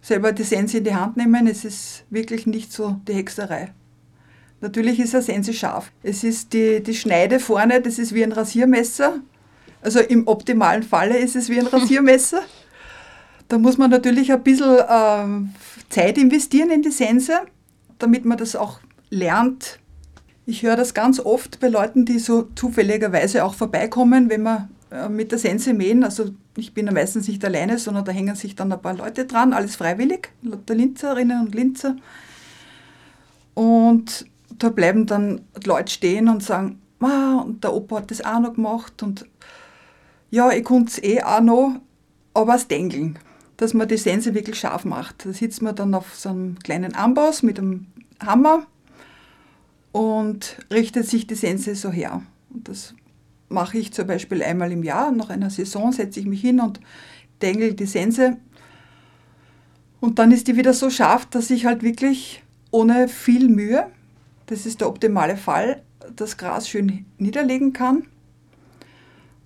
selber 0.01 0.31
die 0.31 0.43
Sense 0.43 0.77
in 0.77 0.83
die 0.83 0.95
Hand 0.95 1.17
nehmen. 1.17 1.47
Es 1.47 1.65
ist 1.65 2.05
wirklich 2.09 2.45
nicht 2.45 2.71
so 2.71 2.99
die 3.07 3.13
Hexerei. 3.13 3.73
Natürlich 4.61 4.99
ist 4.99 5.13
eine 5.13 5.23
Sense 5.23 5.53
scharf. 5.53 5.91
Es 6.03 6.23
ist 6.23 6.53
die, 6.53 6.81
die 6.81 6.95
Schneide 6.95 7.39
vorne, 7.39 7.81
das 7.81 7.99
ist 7.99 8.13
wie 8.13 8.23
ein 8.23 8.31
Rasiermesser 8.31 9.19
also 9.83 9.99
im 9.99 10.27
optimalen 10.27 10.83
Falle 10.83 11.17
ist 11.17 11.35
es 11.35 11.49
wie 11.49 11.59
ein 11.59 11.67
Rasiermesser. 11.71 12.41
Da 13.49 13.57
muss 13.57 13.77
man 13.77 13.91
natürlich 13.91 14.31
ein 14.31 14.41
bisschen 14.41 14.79
äh, 14.79 15.89
Zeit 15.89 16.17
investieren 16.17 16.71
in 16.71 16.81
die 16.81 16.91
Sense, 16.91 17.33
damit 17.99 18.25
man 18.25 18.37
das 18.37 18.55
auch 18.55 18.79
lernt. 19.09 19.79
Ich 20.45 20.63
höre 20.63 20.75
das 20.75 20.93
ganz 20.93 21.19
oft 21.19 21.59
bei 21.59 21.67
Leuten, 21.67 22.05
die 22.05 22.19
so 22.19 22.43
zufälligerweise 22.55 23.43
auch 23.43 23.53
vorbeikommen, 23.53 24.29
wenn 24.29 24.45
äh, 24.45 24.59
mit 25.09 25.31
der 25.31 25.39
Sense 25.39 25.73
mähen. 25.73 26.03
Also 26.03 26.31
ich 26.55 26.73
bin 26.73 26.85
ja 26.85 26.91
meistens 26.91 27.27
nicht 27.27 27.43
alleine, 27.43 27.79
sondern 27.79 28.05
da 28.05 28.11
hängen 28.11 28.35
sich 28.35 28.55
dann 28.55 28.71
ein 28.71 28.81
paar 28.81 28.93
Leute 28.93 29.25
dran, 29.25 29.53
alles 29.53 29.75
freiwillig, 29.75 30.29
der 30.41 30.75
Linzerinnen 30.75 31.41
und 31.41 31.55
Linzer. 31.55 31.95
Und 33.53 34.25
da 34.59 34.69
bleiben 34.69 35.05
dann 35.05 35.41
Leute 35.65 35.91
stehen 35.91 36.29
und 36.29 36.43
sagen, 36.43 36.81
ah, 36.99 37.41
und 37.45 37.63
der 37.63 37.73
Opa 37.73 37.97
hat 37.97 38.11
das 38.11 38.23
auch 38.23 38.39
noch 38.39 38.53
gemacht 38.53 39.03
und 39.03 39.25
ja, 40.31 40.51
ich 40.51 40.63
konnte 40.63 40.91
es 40.91 41.03
eh 41.03 41.21
auch 41.21 41.41
noch, 41.41 41.75
aber 42.33 42.53
das 42.53 42.67
Dengeln, 42.67 43.19
dass 43.57 43.75
man 43.75 43.87
die 43.87 43.97
Sense 43.97 44.33
wirklich 44.33 44.59
scharf 44.59 44.83
macht. 44.83 45.25
Da 45.25 45.33
sitzt 45.33 45.61
man 45.61 45.75
dann 45.75 45.93
auf 45.93 46.15
so 46.15 46.29
einem 46.29 46.57
kleinen 46.59 46.95
Amboss 46.95 47.43
mit 47.43 47.59
einem 47.59 47.85
Hammer 48.19 48.65
und 49.91 50.57
richtet 50.71 51.07
sich 51.07 51.27
die 51.27 51.35
Sense 51.35 51.75
so 51.75 51.91
her. 51.91 52.23
Und 52.49 52.67
das 52.67 52.95
mache 53.53 53.77
ich 53.77 53.93
zum 53.93 54.07
Beispiel 54.07 54.43
einmal 54.43 54.71
im 54.71 54.83
Jahr. 54.83 55.11
Nach 55.11 55.29
einer 55.29 55.49
Saison 55.49 55.91
setze 55.91 56.19
ich 56.19 56.25
mich 56.25 56.41
hin 56.41 56.59
und 56.59 56.81
dengel 57.41 57.73
die 57.73 57.85
Sense. 57.85 58.37
Und 60.01 60.19
dann 60.19 60.31
ist 60.31 60.47
die 60.47 60.57
wieder 60.57 60.73
so 60.73 60.89
scharf, 60.89 61.25
dass 61.27 61.49
ich 61.49 61.65
halt 61.65 61.83
wirklich 61.83 62.43
ohne 62.71 63.07
viel 63.07 63.47
Mühe, 63.47 63.87
das 64.47 64.65
ist 64.65 64.81
der 64.81 64.89
optimale 64.89 65.37
Fall, 65.37 65.81
das 66.15 66.37
Gras 66.37 66.67
schön 66.67 67.05
niederlegen 67.17 67.71
kann. 67.71 68.03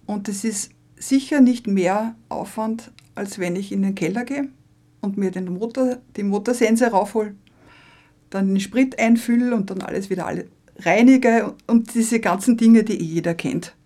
Und 0.08 0.28
das 0.28 0.44
ist 0.44 0.72
sicher 0.98 1.42
nicht 1.42 1.68
mehr 1.68 2.16
Aufwand, 2.30 2.92
als 3.14 3.38
wenn 3.38 3.56
ich 3.56 3.72
in 3.72 3.84
den 3.84 3.94
Keller 3.94 4.24
gehe 4.24 4.48
und 5.02 5.18
mir 5.18 5.30
den 5.30 5.54
Motor, 5.54 5.98
die 6.16 6.24
Motorsense 6.24 6.88
raufhole, 6.88 7.36
dann 8.30 8.48
den 8.48 8.60
Sprit 8.60 8.98
einfülle 8.98 9.56
und 9.56 9.70
dann 9.70 9.82
alles 9.82 10.10
wieder 10.10 10.26
alle 10.26 10.48
reinige 10.80 11.54
und 11.68 11.94
diese 11.94 12.20
ganzen 12.20 12.58
Dinge, 12.58 12.84
die 12.84 13.00
eh 13.00 13.04
jeder 13.04 13.36
kennt 13.36 13.77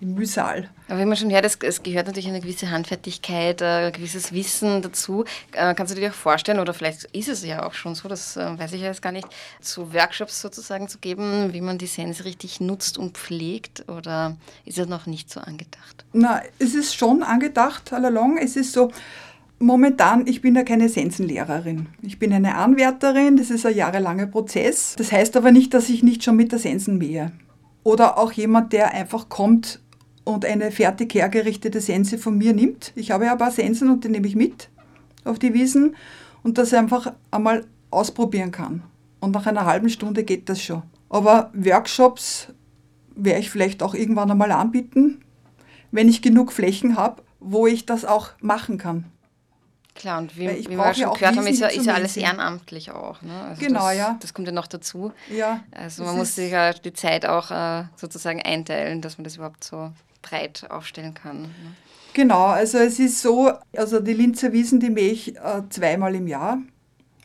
die 0.00 0.06
Mühsal. 0.06 0.70
Aber 0.88 1.00
wie 1.00 1.04
man 1.04 1.16
schon 1.16 1.30
hört, 1.30 1.44
es, 1.44 1.58
es 1.62 1.82
gehört 1.82 2.06
natürlich 2.06 2.28
eine 2.28 2.40
gewisse 2.40 2.70
Handfertigkeit, 2.70 3.60
äh, 3.60 3.86
ein 3.86 3.92
gewisses 3.92 4.32
Wissen 4.32 4.82
dazu. 4.82 5.24
Äh, 5.52 5.74
kannst 5.74 5.94
du 5.94 6.00
dir 6.00 6.10
auch 6.10 6.14
vorstellen, 6.14 6.60
oder 6.60 6.74
vielleicht 6.74 7.04
ist 7.04 7.28
es 7.28 7.44
ja 7.44 7.66
auch 7.66 7.74
schon 7.74 7.94
so, 7.94 8.08
das 8.08 8.36
äh, 8.36 8.58
weiß 8.58 8.72
ich 8.72 8.80
jetzt 8.80 9.02
gar 9.02 9.12
nicht, 9.12 9.28
so 9.60 9.92
Workshops 9.92 10.40
sozusagen 10.40 10.88
zu 10.88 10.98
geben, 10.98 11.52
wie 11.52 11.60
man 11.60 11.78
die 11.78 11.86
Sense 11.86 12.24
richtig 12.24 12.60
nutzt 12.60 12.98
und 12.98 13.18
pflegt, 13.18 13.88
oder 13.88 14.36
ist 14.64 14.78
es 14.78 14.88
noch 14.88 15.06
nicht 15.06 15.30
so 15.30 15.40
angedacht? 15.40 16.04
Na, 16.12 16.42
es 16.58 16.74
ist 16.74 16.94
schon 16.94 17.22
angedacht, 17.22 17.92
all 17.92 18.04
along. 18.04 18.38
Es 18.38 18.56
ist 18.56 18.72
so, 18.72 18.90
Momentan, 19.60 20.28
ich 20.28 20.40
bin 20.40 20.54
ja 20.54 20.62
keine 20.62 20.88
Sensenlehrerin. 20.88 21.86
Ich 22.00 22.20
bin 22.20 22.32
eine 22.32 22.54
Anwärterin, 22.54 23.36
das 23.36 23.50
ist 23.50 23.66
ein 23.66 23.74
jahrelanger 23.74 24.26
Prozess. 24.26 24.94
Das 24.96 25.10
heißt 25.10 25.36
aber 25.36 25.50
nicht, 25.50 25.74
dass 25.74 25.88
ich 25.88 26.04
nicht 26.04 26.22
schon 26.22 26.36
mit 26.36 26.52
der 26.52 26.60
Sensen 26.60 26.96
mähe. 26.96 27.32
Oder 27.82 28.18
auch 28.18 28.30
jemand, 28.30 28.72
der 28.72 28.94
einfach 28.94 29.28
kommt 29.28 29.80
und 30.28 30.44
eine 30.44 30.70
fertig 30.70 31.14
hergerichtete 31.14 31.80
Sense 31.80 32.18
von 32.18 32.36
mir 32.36 32.52
nimmt. 32.52 32.92
Ich 32.94 33.10
habe 33.10 33.24
ja 33.24 33.32
ein 33.32 33.38
paar 33.38 33.50
Sensen 33.50 33.88
und 33.88 34.04
die 34.04 34.10
nehme 34.10 34.26
ich 34.26 34.36
mit 34.36 34.68
auf 35.24 35.38
die 35.38 35.54
Wiesen 35.54 35.96
und 36.42 36.58
das 36.58 36.74
einfach 36.74 37.14
einmal 37.30 37.64
ausprobieren 37.90 38.52
kann. 38.52 38.82
Und 39.20 39.30
nach 39.30 39.46
einer 39.46 39.64
halben 39.64 39.88
Stunde 39.88 40.24
geht 40.24 40.50
das 40.50 40.62
schon. 40.62 40.82
Aber 41.08 41.50
Workshops 41.54 42.48
werde 43.16 43.40
ich 43.40 43.48
vielleicht 43.48 43.82
auch 43.82 43.94
irgendwann 43.94 44.30
einmal 44.30 44.52
anbieten, 44.52 45.24
wenn 45.92 46.10
ich 46.10 46.20
genug 46.20 46.52
Flächen 46.52 46.96
habe, 46.96 47.22
wo 47.40 47.66
ich 47.66 47.86
das 47.86 48.04
auch 48.04 48.32
machen 48.40 48.76
kann. 48.76 49.06
Klar, 49.94 50.18
und 50.18 50.36
wie, 50.36 50.46
wie 50.46 50.76
wir 50.76 50.94
schon 50.94 51.14
gehört 51.14 51.36
haben, 51.38 51.46
ist 51.46 51.60
ja, 51.60 51.68
ist 51.68 51.86
ja 51.86 51.94
alles 51.94 52.16
ehrenamtlich 52.18 52.90
auch. 52.90 53.22
Ne? 53.22 53.32
Also 53.48 53.64
genau, 53.64 53.88
das, 53.88 53.96
ja. 53.96 54.16
Das 54.20 54.34
kommt 54.34 54.46
ja 54.46 54.52
noch 54.52 54.66
dazu. 54.66 55.10
Ja. 55.34 55.64
Also 55.72 56.04
man 56.04 56.18
muss 56.18 56.34
sich 56.34 56.52
ja 56.52 56.74
die 56.74 56.92
Zeit 56.92 57.24
auch 57.24 57.50
äh, 57.50 57.84
sozusagen 57.96 58.42
einteilen, 58.42 59.00
dass 59.00 59.16
man 59.16 59.24
das 59.24 59.36
überhaupt 59.36 59.64
so 59.64 59.90
breit 60.22 60.66
aufstellen 60.70 61.14
kann. 61.14 61.42
Ne? 61.42 61.48
Genau, 62.14 62.46
also 62.46 62.78
es 62.78 62.98
ist 62.98 63.22
so, 63.22 63.52
also 63.76 64.00
die 64.00 64.12
Linzer 64.12 64.52
Wiesen, 64.52 64.80
die 64.80 64.90
mähe 64.90 65.12
ich 65.12 65.36
äh, 65.36 65.62
zweimal 65.70 66.14
im 66.14 66.26
Jahr. 66.26 66.58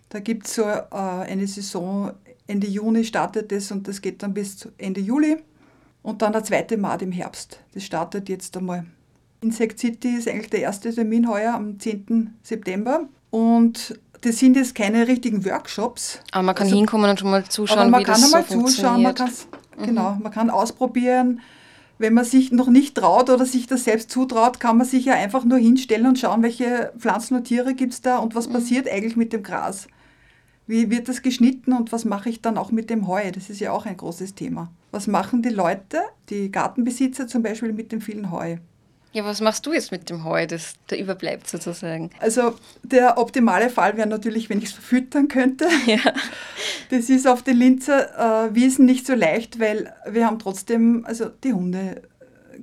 Da 0.09 0.19
gibt 0.19 0.47
es 0.47 0.55
so 0.55 0.63
äh, 0.63 0.85
eine 0.91 1.47
Saison, 1.47 2.11
Ende 2.45 2.67
Juni 2.67 3.03
startet 3.03 3.51
es 3.51 3.71
und 3.71 3.87
das 3.87 4.01
geht 4.01 4.21
dann 4.21 4.33
bis 4.33 4.67
Ende 4.77 5.01
Juli. 5.01 5.37
Und 6.03 6.21
dann 6.21 6.33
der 6.33 6.43
zweite 6.43 6.77
Mal 6.77 7.01
im 7.01 7.13
Herbst. 7.13 7.61
Das 7.73 7.83
startet 7.83 8.27
jetzt 8.27 8.55
einmal. 8.57 8.85
Insect 9.41 9.79
City 9.79 10.09
ist 10.09 10.27
eigentlich 10.27 10.49
der 10.49 10.59
erste 10.59 10.93
Termin 10.93 11.29
heuer 11.29 11.53
am 11.53 11.79
10. 11.79 12.35
September. 12.43 13.07
Und 13.31 13.99
das 14.21 14.39
sind 14.39 14.55
jetzt 14.55 14.75
keine 14.75 15.07
richtigen 15.07 15.43
Workshops. 15.45 16.19
Aber 16.31 16.43
man 16.43 16.55
kann 16.55 16.65
also, 16.65 16.77
hinkommen 16.77 17.09
und 17.09 17.19
schon 17.19 17.31
mal 17.31 17.43
zuschauen, 17.45 17.79
aber 17.79 17.89
man 17.89 18.01
wie 18.01 18.05
kann 18.05 18.21
das 18.21 18.33
einmal 18.33 18.49
so 18.49 18.61
zuschauen, 18.63 19.01
man 19.01 19.15
kann, 19.15 19.31
genau, 19.83 20.17
man 20.21 20.31
kann 20.31 20.49
ausprobieren. 20.49 21.41
Wenn 22.03 22.15
man 22.15 22.25
sich 22.25 22.51
noch 22.51 22.67
nicht 22.67 22.95
traut 22.95 23.29
oder 23.29 23.45
sich 23.45 23.65
das 23.65 23.85
selbst 23.85 24.11
zutraut, 24.11 24.59
kann 24.59 24.75
man 24.75 24.85
sich 24.85 25.05
ja 25.05 25.13
einfach 25.13 25.45
nur 25.45 25.57
hinstellen 25.57 26.05
und 26.05 26.19
schauen, 26.19 26.43
welche 26.43 26.91
Pflanzen 26.97 27.35
und 27.35 27.45
Tiere 27.45 27.75
gibt 27.75 27.93
es 27.93 28.01
da 28.01 28.17
und 28.17 28.35
was 28.35 28.49
Mhm. 28.49 28.53
passiert 28.55 28.89
eigentlich 28.91 29.15
mit 29.15 29.31
dem 29.31 29.41
Gras. 29.41 29.87
Wie 30.67 30.89
wird 30.91 31.07
das 31.07 31.21
geschnitten 31.21 31.71
und 31.71 31.93
was 31.93 32.03
mache 32.03 32.27
ich 32.27 32.41
dann 32.41 32.57
auch 32.57 32.71
mit 32.71 32.89
dem 32.89 33.07
Heu? 33.07 33.31
Das 33.31 33.49
ist 33.49 33.61
ja 33.61 33.71
auch 33.71 33.85
ein 33.85 33.95
großes 33.95 34.35
Thema. 34.35 34.69
Was 34.91 35.07
machen 35.07 35.43
die 35.43 35.47
Leute, 35.47 36.01
die 36.29 36.51
Gartenbesitzer 36.51 37.25
zum 37.27 37.41
Beispiel 37.41 37.71
mit 37.71 37.93
dem 37.93 38.01
vielen 38.01 38.31
Heu? 38.31 38.57
Ja, 39.13 39.23
was 39.23 39.41
machst 39.41 39.63
du 39.67 39.73
jetzt 39.73 39.91
mit 39.91 40.09
dem 40.09 40.23
Heu, 40.23 40.47
das 40.47 40.73
da 40.87 40.95
überbleibt 40.95 41.47
sozusagen? 41.47 42.09
Also 42.19 42.55
der 42.81 43.19
optimale 43.19 43.69
Fall 43.69 43.95
wäre 43.95 44.07
natürlich, 44.09 44.49
wenn 44.49 44.57
ich 44.57 44.65
es 44.65 44.73
verfüttern 44.73 45.27
könnte. 45.27 45.67
Ja. 45.85 45.99
Das 46.89 47.09
ist 47.09 47.27
auf 47.27 47.43
den 47.43 47.57
Linzer 47.57 48.47
äh, 48.47 48.55
Wiesen 48.55 48.85
nicht 48.85 49.05
so 49.05 49.13
leicht, 49.13 49.59
weil 49.59 49.93
wir 50.09 50.25
haben 50.25 50.39
trotzdem, 50.39 51.05
also 51.05 51.25
die 51.43 51.53
Hunde 51.53 52.01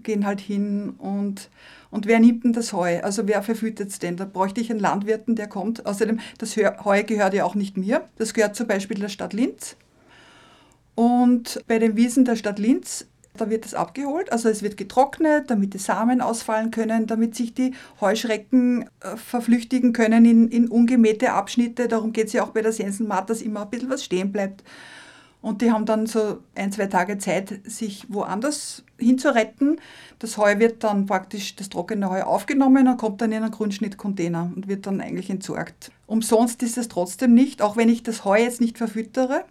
gehen 0.02 0.26
halt 0.26 0.40
hin 0.40 0.94
und, 0.98 1.48
und 1.90 2.06
wer 2.06 2.18
nimmt 2.18 2.44
denn 2.44 2.52
das 2.52 2.72
Heu? 2.72 3.00
Also 3.02 3.28
wer 3.28 3.42
verfüttert 3.42 3.88
es 3.88 3.98
denn? 3.98 4.16
Da 4.16 4.24
bräuchte 4.24 4.60
ich 4.60 4.70
einen 4.70 4.80
Landwirten, 4.80 5.36
der 5.36 5.48
kommt. 5.48 5.86
Außerdem, 5.86 6.20
das 6.38 6.56
Heu 6.56 7.02
gehört 7.04 7.34
ja 7.34 7.44
auch 7.44 7.54
nicht 7.54 7.76
mir. 7.76 8.08
Das 8.16 8.34
gehört 8.34 8.56
zum 8.56 8.66
Beispiel 8.66 8.98
der 8.98 9.08
Stadt 9.08 9.32
Linz. 9.32 9.76
Und 10.94 11.62
bei 11.66 11.78
den 11.78 11.96
Wiesen 11.96 12.24
der 12.24 12.36
Stadt 12.36 12.58
Linz, 12.58 13.06
da 13.40 13.50
wird 13.50 13.66
es 13.66 13.74
abgeholt. 13.74 14.32
Also 14.32 14.48
es 14.48 14.62
wird 14.62 14.76
getrocknet, 14.76 15.50
damit 15.50 15.74
die 15.74 15.78
Samen 15.78 16.20
ausfallen 16.20 16.70
können, 16.70 17.06
damit 17.06 17.34
sich 17.34 17.54
die 17.54 17.74
Heuschrecken 18.00 18.88
äh, 19.00 19.16
verflüchtigen 19.16 19.92
können 19.92 20.24
in, 20.24 20.48
in 20.48 20.68
ungemähte 20.68 21.32
Abschnitte. 21.32 21.88
Darum 21.88 22.12
geht 22.12 22.28
es 22.28 22.32
ja 22.32 22.44
auch 22.44 22.50
bei 22.50 22.62
der 22.62 22.72
Sensenmaat, 22.72 23.30
dass 23.30 23.42
immer 23.42 23.62
ein 23.62 23.70
bisschen 23.70 23.90
was 23.90 24.04
stehen 24.04 24.32
bleibt. 24.32 24.62
Und 25.42 25.62
die 25.62 25.72
haben 25.72 25.86
dann 25.86 26.06
so 26.06 26.40
ein, 26.54 26.70
zwei 26.70 26.86
Tage 26.86 27.16
Zeit, 27.16 27.60
sich 27.64 28.06
woanders 28.10 28.84
hinzuretten. 28.98 29.80
Das 30.18 30.36
Heu 30.36 30.58
wird 30.58 30.84
dann 30.84 31.06
praktisch, 31.06 31.56
das 31.56 31.70
trockene 31.70 32.10
Heu 32.10 32.22
aufgenommen 32.22 32.86
und 32.88 32.98
kommt 32.98 33.22
dann 33.22 33.32
in 33.32 33.42
einen 33.42 33.50
Grundschnittcontainer 33.50 34.52
und 34.54 34.68
wird 34.68 34.86
dann 34.86 35.00
eigentlich 35.00 35.30
entsorgt. 35.30 35.92
Umsonst 36.06 36.62
ist 36.62 36.76
es 36.76 36.88
trotzdem 36.88 37.32
nicht, 37.32 37.62
auch 37.62 37.76
wenn 37.76 37.88
ich 37.88 38.02
das 38.02 38.24
Heu 38.24 38.38
jetzt 38.38 38.60
nicht 38.60 38.76
verfüttere. 38.76 39.44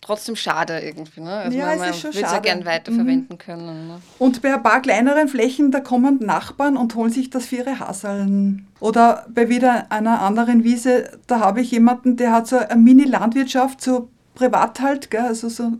Trotzdem 0.00 0.36
schade 0.36 0.80
irgendwie, 0.80 1.20
ne? 1.20 1.30
Also 1.30 1.58
Ja, 1.58 1.66
man, 1.76 1.80
es 1.90 1.96
ist 1.96 2.00
schon 2.00 2.10
es 2.10 2.20
ja 2.20 2.28
schade. 2.28 2.42
gern 2.42 2.64
weiterverwenden 2.64 3.36
können. 3.36 3.88
Ne? 3.88 4.00
Und 4.18 4.40
bei 4.40 4.54
ein 4.54 4.62
paar 4.62 4.80
kleineren 4.80 5.28
Flächen, 5.28 5.70
da 5.70 5.80
kommen 5.80 6.18
Nachbarn 6.20 6.76
und 6.76 6.94
holen 6.94 7.10
sich 7.10 7.30
das 7.30 7.46
für 7.46 7.56
ihre 7.56 7.78
Haseln. 7.80 8.68
Oder 8.80 9.26
bei 9.28 9.48
wieder 9.48 9.90
einer 9.92 10.22
anderen 10.22 10.64
Wiese, 10.64 11.18
da 11.26 11.40
habe 11.40 11.60
ich 11.60 11.70
jemanden, 11.72 12.16
der 12.16 12.32
hat 12.32 12.46
so 12.46 12.56
eine 12.56 12.80
Mini-Landwirtschaft, 12.80 13.82
so 13.82 14.08
privat 14.34 14.80
halt, 14.80 15.10
gell, 15.10 15.22
also 15.22 15.48
so. 15.48 15.72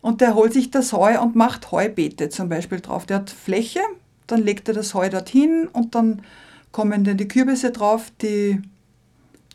Und 0.00 0.20
der 0.20 0.34
holt 0.34 0.52
sich 0.52 0.70
das 0.70 0.92
Heu 0.92 1.20
und 1.20 1.34
macht 1.34 1.72
Heubeete 1.72 2.28
zum 2.28 2.48
Beispiel 2.48 2.80
drauf. 2.80 3.04
Der 3.06 3.16
hat 3.16 3.30
Fläche, 3.30 3.80
dann 4.28 4.42
legt 4.42 4.68
er 4.68 4.74
das 4.74 4.94
Heu 4.94 5.08
dorthin 5.08 5.66
und 5.72 5.94
dann 5.96 6.22
kommen 6.70 7.02
dann 7.02 7.16
die 7.16 7.26
Kürbisse 7.26 7.72
drauf, 7.72 8.12
die 8.22 8.60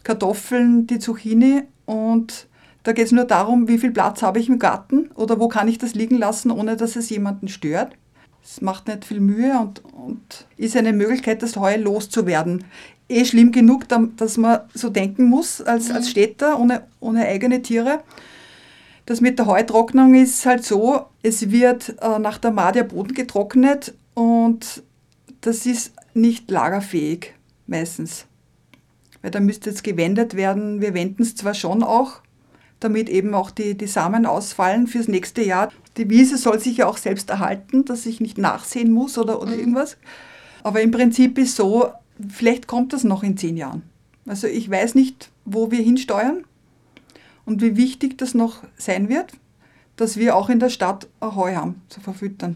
Kartoffeln, 0.04 0.86
die 0.88 1.00
Zucchini 1.00 1.64
und 1.86 2.48
da 2.84 2.92
geht 2.92 3.06
es 3.06 3.12
nur 3.12 3.26
darum, 3.26 3.68
wie 3.68 3.78
viel 3.78 3.92
Platz 3.92 4.22
habe 4.22 4.40
ich 4.40 4.50
im 4.50 4.60
Garten 4.60 5.10
oder 5.16 5.40
wo 5.40 5.48
kann 5.48 5.68
ich 5.68 5.78
das 5.78 5.96
liegen 5.96 6.18
lassen, 6.18 6.52
ohne 6.52 6.76
dass 6.76 6.96
es 6.96 7.10
jemanden 7.10 7.48
stört. 7.48 7.96
Es 8.44 8.60
macht 8.62 8.88
nicht 8.88 9.06
viel 9.06 9.22
Mühe 9.22 9.58
und, 9.60 9.82
und 9.86 10.46
ist 10.58 10.76
eine 10.76 10.92
Möglichkeit, 10.92 11.42
das 11.42 11.56
Heu 11.56 11.78
loszuwerden. 11.78 12.66
Eh 13.08 13.24
schlimm 13.24 13.52
genug, 13.54 13.88
da- 13.88 14.08
dass 14.18 14.38
man 14.38 14.62
so 14.74 14.90
denken 14.90 15.26
muss 15.26 15.62
als, 15.62 15.92
als 15.92 16.10
Städter 16.10 16.60
ohne, 16.60 16.84
ohne 17.00 17.26
eigene 17.26 17.62
Tiere. 17.62 18.04
Das 19.06 19.22
mit 19.22 19.40
der 19.40 19.46
Heutrocknung 19.46 20.14
ist 20.16 20.46
halt 20.46 20.64
so, 20.66 21.06
es 21.22 21.52
wird 21.52 21.96
äh, 22.02 22.20
nach 22.20 22.38
der 22.38 22.52
der 22.72 22.84
Boden 22.84 23.14
getrocknet 23.14 23.94
und 24.14 24.84
das 25.42 25.66
ist 25.66 25.94
nicht 26.14 26.50
lagerfähig 26.50 27.34
meistens. 27.68 28.26
Weil 29.22 29.32
da 29.32 29.40
müsste 29.40 29.70
jetzt 29.70 29.84
gewendet 29.84 30.36
werden. 30.36 30.82
Wir 30.82 30.94
wenden 30.94 31.24
es 31.24 31.36
zwar 31.36 31.54
schon 31.54 31.82
auch, 31.84 32.22
damit 32.84 33.10
eben 33.10 33.34
auch 33.34 33.52
die, 33.52 33.76
die 33.76 33.88
Samen 33.88 34.26
ausfallen 34.26 34.88
fürs 34.88 35.08
nächste 35.08 35.44
Jahr. 35.44 35.72
Die 35.98 36.10
Wiese 36.10 36.38
soll 36.38 36.60
sich 36.60 36.78
ja 36.78 36.88
auch 36.88 36.98
selbst 36.98 37.30
erhalten, 37.30 37.86
dass 37.86 38.06
ich 38.06 38.20
nicht 38.20 38.38
nachsehen 38.38 38.92
muss 38.92 39.18
oder, 39.18 39.42
oder 39.42 39.56
irgendwas. 39.56 39.98
Aber 40.64 40.82
im 40.82 40.92
Prinzip 40.92 41.38
ist 41.38 41.56
so, 41.56 41.92
vielleicht 42.30 42.68
kommt 42.68 42.94
das 42.94 43.04
noch 43.04 43.24
in 43.24 43.38
zehn 43.38 43.58
Jahren. 43.58 43.84
Also 44.26 44.48
ich 44.48 44.70
weiß 44.70 44.96
nicht, 44.96 45.30
wo 45.46 45.72
wir 45.72 45.82
hinsteuern 45.82 46.46
und 47.46 47.62
wie 47.62 47.76
wichtig 47.76 48.18
das 48.18 48.34
noch 48.34 48.64
sein 48.78 49.10
wird, 49.10 49.34
dass 49.96 50.18
wir 50.18 50.36
auch 50.36 50.50
in 50.50 50.60
der 50.60 50.70
Stadt 50.70 51.08
Heu 51.22 51.54
haben 51.56 51.82
zu 51.90 52.00
verfüttern. 52.00 52.56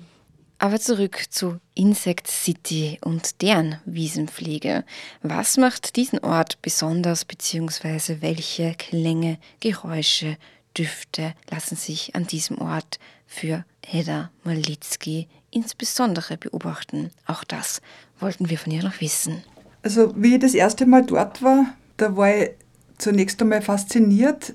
Aber 0.59 0.79
zurück 0.79 1.25
zu 1.29 1.59
Insect 1.75 2.27
City 2.27 2.97
und 3.01 3.41
deren 3.43 3.79
Wiesenpflege. 3.85 4.83
Was 5.21 5.57
macht 5.57 5.95
diesen 5.95 6.19
Ort 6.19 6.61
besonders, 6.63 7.25
beziehungsweise 7.25 8.21
welche 8.21 8.73
Klänge, 8.73 9.37
Geräusche, 9.59 10.37
Düfte 10.75 11.33
lassen 11.49 11.75
sich 11.75 12.15
an 12.15 12.25
diesem 12.27 12.59
Ort 12.59 12.99
für 13.25 13.65
Hedda 13.85 14.31
Malitzki 14.43 15.27
insbesondere 15.51 16.37
beobachten? 16.37 17.11
Auch 17.25 17.43
das 17.43 17.81
wollten 18.19 18.49
wir 18.49 18.57
von 18.57 18.73
ihr 18.73 18.83
noch 18.83 18.99
wissen. 18.99 19.43
Also 19.83 20.13
wie 20.15 20.35
ich 20.35 20.41
das 20.41 20.55
erste 20.55 20.85
Mal 20.85 21.05
dort 21.05 21.43
war, 21.43 21.67
da 21.97 22.15
war 22.15 22.35
ich 22.35 22.51
zunächst 22.97 23.41
einmal 23.41 23.61
fasziniert, 23.61 24.53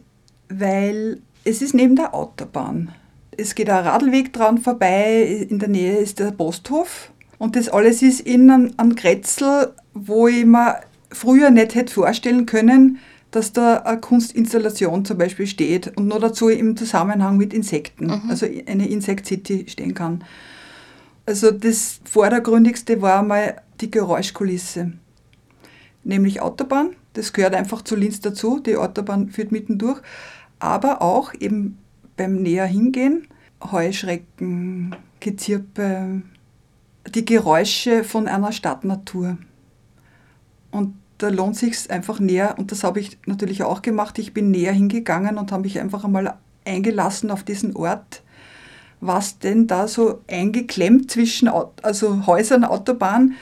weil 0.49 1.21
es 1.45 1.63
ist 1.63 1.75
neben 1.75 1.97
der 1.97 2.13
Autobahn. 2.13 2.93
Es 3.37 3.55
geht 3.55 3.71
ein 3.71 3.87
Radlweg 3.87 4.33
dran 4.33 4.59
vorbei, 4.59 5.47
in 5.49 5.59
der 5.59 5.69
Nähe 5.69 5.97
ist 5.97 6.19
der 6.19 6.33
Posthof 6.33 7.11
und 7.39 7.57
das 7.57 7.69
alles 7.69 8.03
ist 8.03 8.21
in 8.21 8.51
einem, 8.51 8.75
einem 8.77 8.95
Grätzl, 8.95 9.73
wo 9.95 10.29
ich 10.29 10.45
mir 10.45 10.81
früher 11.11 11.51
nicht 11.51 11.75
hätte 11.75 11.93
vorstellen 11.93 12.47
können, 12.47 12.99
dass 13.31 13.53
da 13.53 13.77
eine 13.79 14.01
Kunstinstallation 14.01 15.05
zum 15.05 15.17
Beispiel 15.17 15.47
steht 15.47 15.97
und 15.97 16.09
nur 16.09 16.21
dazu 16.21 16.51
im 16.51 16.77
Zusammenhang 16.77 17.39
mit 17.39 17.55
Insekten, 17.55 18.11
also 18.29 18.47
eine 18.67 18.89
Insect 18.89 19.27
City 19.27 19.65
stehen 19.69 19.95
kann. 19.95 20.25
Also 21.25 21.51
das 21.51 22.01
Vordergründigste 22.05 23.01
war 23.01 23.23
mal 23.23 23.63
die 23.81 23.91
Geräuschkulisse 23.91 24.93
nämlich 26.05 26.41
Autobahn. 26.41 26.91
Das 27.15 27.33
gehört 27.33 27.55
einfach 27.55 27.83
zu 27.83 27.97
Linz 27.97 28.21
dazu. 28.21 28.59
Die 28.59 28.77
Autobahn 28.77 29.29
führt 29.29 29.53
mittendurch. 29.53 30.01
Aber 30.59 31.03
auch 31.03 31.35
eben 31.39 31.79
beim 32.23 32.41
näher 32.41 32.67
hingehen, 32.67 33.27
Heuschrecken, 33.73 34.95
Gezirpe, 35.19 36.23
die 37.13 37.25
Geräusche 37.25 38.05
von 38.05 38.29
einer 38.29 38.53
Stadtnatur. 38.53 39.39
Und 40.71 40.95
da 41.19 41.29
lohnt 41.31 41.57
sich 41.57 41.91
einfach 41.91 42.21
näher, 42.21 42.55
und 42.59 42.71
das 42.71 42.85
habe 42.85 43.01
ich 43.01 43.19
natürlich 43.27 43.65
auch 43.65 43.83
gemacht, 43.83 44.21
ich 44.21 44.33
bin 44.33 44.53
näher 44.53 44.73
hingegangen 44.73 45.37
und 45.37 45.51
habe 45.51 45.63
mich 45.63 45.81
einfach 45.81 46.05
einmal 46.05 46.35
eingelassen 46.65 47.33
auf 47.33 47.43
diesen 47.43 47.75
Ort, 47.75 48.23
was 49.01 49.41
denn 49.41 49.67
da 49.67 49.89
so 49.89 50.21
eingeklemmt 50.29 51.11
zwischen 51.11 51.51
also 51.83 52.27
Häusern, 52.27 52.63
Autobahn, 52.63 53.35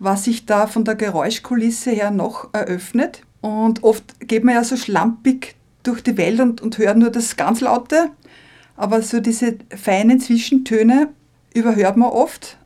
was 0.00 0.24
sich 0.24 0.44
da 0.44 0.66
von 0.66 0.84
der 0.84 0.96
Geräuschkulisse 0.96 1.92
her 1.92 2.10
noch 2.10 2.52
eröffnet. 2.52 3.22
Und 3.40 3.84
oft 3.84 4.18
geht 4.26 4.42
man 4.42 4.54
ja 4.54 4.64
so 4.64 4.76
schlampig 4.76 5.54
durch 5.84 6.02
die 6.02 6.16
Welt 6.16 6.40
und, 6.40 6.60
und 6.60 6.78
hört 6.78 6.96
nur 6.96 7.10
das 7.10 7.36
ganz 7.36 7.60
Laute, 7.60 8.10
aber 8.76 9.02
so 9.02 9.20
diese 9.20 9.56
feinen 9.74 10.20
Zwischentöne 10.20 11.10
überhört 11.54 11.96
man 11.96 12.10
oft. 12.10 12.58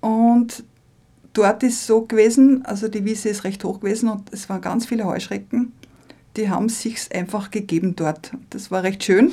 Und 0.00 0.64
dort 1.32 1.62
ist 1.62 1.86
so 1.86 2.02
gewesen, 2.02 2.64
also 2.64 2.88
die 2.88 3.04
Wiese 3.04 3.28
ist 3.28 3.44
recht 3.44 3.64
hoch 3.64 3.80
gewesen 3.80 4.08
und 4.08 4.32
es 4.32 4.48
waren 4.48 4.60
ganz 4.60 4.86
viele 4.86 5.04
Heuschrecken. 5.04 5.72
Die 6.36 6.50
haben 6.50 6.68
sich's 6.68 7.10
einfach 7.10 7.50
gegeben 7.50 7.96
dort. 7.96 8.32
Das 8.50 8.70
war 8.70 8.82
recht 8.82 9.04
schön, 9.04 9.32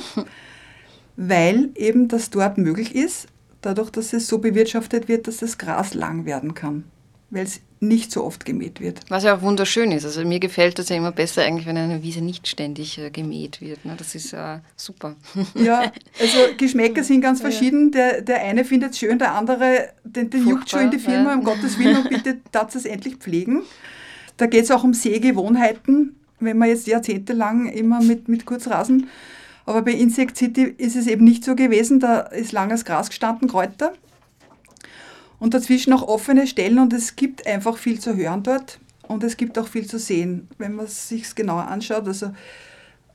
weil 1.16 1.70
eben 1.74 2.08
das 2.08 2.30
dort 2.30 2.58
möglich 2.58 2.94
ist, 2.94 3.26
dadurch, 3.60 3.90
dass 3.90 4.12
es 4.12 4.26
so 4.26 4.38
bewirtschaftet 4.38 5.08
wird, 5.08 5.26
dass 5.26 5.38
das 5.38 5.58
Gras 5.58 5.94
lang 5.94 6.24
werden 6.24 6.54
kann, 6.54 6.84
weil 7.32 7.44
es 7.44 7.60
nicht 7.80 8.12
so 8.12 8.22
oft 8.24 8.44
gemäht 8.44 8.80
wird. 8.80 9.00
Was 9.08 9.24
ja 9.24 9.34
auch 9.34 9.42
wunderschön 9.42 9.90
ist. 9.90 10.04
Also 10.04 10.24
mir 10.24 10.38
gefällt 10.38 10.78
das 10.78 10.90
ja 10.90 10.96
immer 10.96 11.10
besser 11.12 11.42
eigentlich, 11.42 11.66
wenn 11.66 11.78
eine 11.78 12.02
Wiese 12.02 12.20
nicht 12.20 12.46
ständig 12.46 12.98
äh, 12.98 13.10
gemäht 13.10 13.60
wird. 13.60 13.84
Ne? 13.84 13.94
Das 13.96 14.14
ist 14.14 14.32
äh, 14.34 14.58
super. 14.76 15.16
Ja, 15.54 15.90
also 16.20 16.38
Geschmäcker 16.58 17.02
sind 17.02 17.22
ganz 17.22 17.40
verschieden. 17.40 17.90
Der, 17.90 18.20
der 18.20 18.42
eine 18.42 18.64
findet 18.64 18.92
es 18.92 18.98
schön, 18.98 19.18
der 19.18 19.34
andere, 19.34 19.88
den, 20.04 20.30
den 20.30 20.46
juckt 20.46 20.70
schon 20.70 20.82
in 20.82 20.90
die 20.90 20.98
Firma, 20.98 21.30
ja. 21.30 21.34
um 21.36 21.42
Gottes 21.42 21.78
Willen, 21.78 21.96
und 21.96 22.08
bitte 22.10 22.38
darf 22.52 22.74
es 22.74 22.84
endlich 22.84 23.16
pflegen. 23.16 23.62
Da 24.36 24.46
geht 24.46 24.64
es 24.64 24.70
auch 24.70 24.84
um 24.84 24.94
Sehgewohnheiten, 24.94 26.16
wenn 26.38 26.58
man 26.58 26.68
jetzt 26.68 26.86
jahrzehntelang 26.86 27.66
immer 27.66 28.02
mit, 28.02 28.28
mit 28.28 28.44
Kurzrasen. 28.44 29.08
Aber 29.64 29.82
bei 29.82 29.92
Insect 29.92 30.36
City 30.36 30.74
ist 30.76 30.96
es 30.96 31.06
eben 31.06 31.24
nicht 31.24 31.44
so 31.44 31.54
gewesen. 31.56 31.98
Da 31.98 32.20
ist 32.20 32.52
langes 32.52 32.84
Gras 32.84 33.08
gestanden, 33.08 33.48
Kräuter. 33.48 33.94
Und 35.42 35.54
dazwischen 35.54 35.92
auch 35.92 36.06
offene 36.06 36.46
Stellen 36.46 36.78
und 36.78 36.92
es 36.92 37.16
gibt 37.16 37.48
einfach 37.48 37.76
viel 37.76 37.98
zu 37.98 38.14
hören 38.14 38.44
dort. 38.44 38.78
und 39.08 39.24
es 39.24 39.36
gibt 39.36 39.58
auch 39.58 39.66
viel 39.66 39.88
zu 39.88 39.98
sehen, 39.98 40.46
wenn 40.56 40.74
man 40.74 40.86
es 40.86 41.08
sich 41.08 41.34
genauer 41.34 41.66
anschaut. 41.66 42.06
Also 42.06 42.30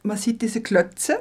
man 0.04 0.18
sieht 0.18 0.42
diese 0.42 0.60
Klötze, 0.60 1.20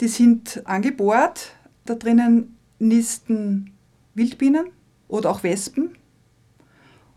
die 0.00 0.08
sind 0.08 0.60
angebohrt. 0.66 1.52
Da 1.84 1.94
drinnen 1.94 2.56
nisten 2.80 3.74
Wildbienen 4.14 4.66
oder 5.06 5.30
auch 5.30 5.44
Wespen. 5.44 5.90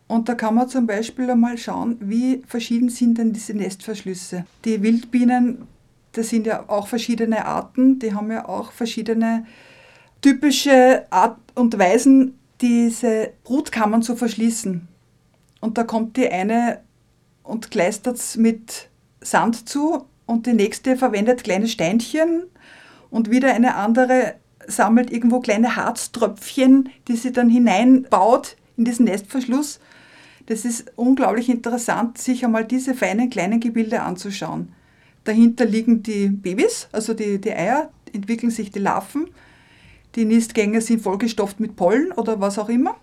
Und 0.05 0.29
da 0.29 0.35
kann 0.35 0.53
man 0.53 0.69
zum 0.69 0.85
Beispiel 0.85 1.27
einmal 1.27 1.57
schauen, 1.57 1.97
wie 2.01 2.43
verschieden 2.45 2.89
sind 2.89 3.17
denn 3.17 3.33
diese 3.33 3.55
Nestverschlüsse. 3.55 4.45
Die 4.63 4.83
Wildbienen, 4.83 5.67
das 6.11 6.29
sind 6.29 6.45
ja 6.45 6.69
auch 6.69 6.87
verschiedene 6.87 7.47
Arten, 7.47 7.97
die 7.97 8.13
haben 8.13 8.31
ja 8.31 8.47
auch 8.47 8.71
verschiedene 8.71 9.47
typische 10.21 11.07
Art 11.09 11.39
und 11.55 11.79
Weisen, 11.79 12.35
diese 12.63 13.33
Brutkammern 13.43 14.01
zu 14.01 14.15
verschließen. 14.15 14.87
Und 15.59 15.77
da 15.77 15.83
kommt 15.83 16.17
die 16.17 16.29
eine 16.29 16.79
und 17.43 17.69
kleistert 17.69 18.15
es 18.15 18.37
mit 18.37 18.89
Sand 19.21 19.69
zu 19.69 20.05
und 20.25 20.47
die 20.47 20.53
nächste 20.53 20.95
verwendet 20.95 21.43
kleine 21.43 21.67
Steinchen 21.67 22.43
und 23.11 23.29
wieder 23.29 23.53
eine 23.53 23.75
andere 23.75 24.35
sammelt 24.65 25.11
irgendwo 25.11 25.41
kleine 25.41 25.75
Harztröpfchen, 25.75 26.89
die 27.07 27.17
sie 27.17 27.33
dann 27.33 27.49
hineinbaut 27.49 28.55
in 28.77 28.85
diesen 28.85 29.05
Nestverschluss. 29.05 29.79
Das 30.45 30.63
ist 30.63 30.93
unglaublich 30.95 31.49
interessant, 31.49 32.17
sich 32.17 32.45
einmal 32.45 32.65
diese 32.65 32.95
feinen 32.95 33.29
kleinen 33.29 33.59
Gebilde 33.59 34.01
anzuschauen. 34.01 34.73
Dahinter 35.25 35.65
liegen 35.65 36.01
die 36.01 36.29
Babys, 36.29 36.87
also 36.91 37.13
die, 37.13 37.39
die 37.39 37.51
Eier, 37.51 37.91
entwickeln 38.13 38.51
sich 38.51 38.71
die 38.71 38.79
Larven. 38.79 39.29
Die 40.15 40.25
Nistgänge 40.25 40.81
sind 40.81 41.01
vollgestopft 41.01 41.59
mit 41.59 41.75
Pollen 41.75 42.11
oder 42.11 42.39
was 42.39 42.59
auch 42.59 42.69
immer. 42.69 42.95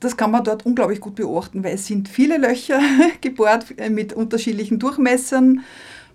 Das 0.00 0.16
kann 0.16 0.32
man 0.32 0.44
dort 0.44 0.66
unglaublich 0.66 1.00
gut 1.00 1.14
beobachten, 1.14 1.62
weil 1.62 1.74
es 1.74 1.86
sind 1.86 2.08
viele 2.08 2.36
Löcher 2.36 2.80
gebohrt 3.20 3.66
äh, 3.78 3.88
mit 3.88 4.12
unterschiedlichen 4.12 4.78
Durchmessern. 4.78 5.60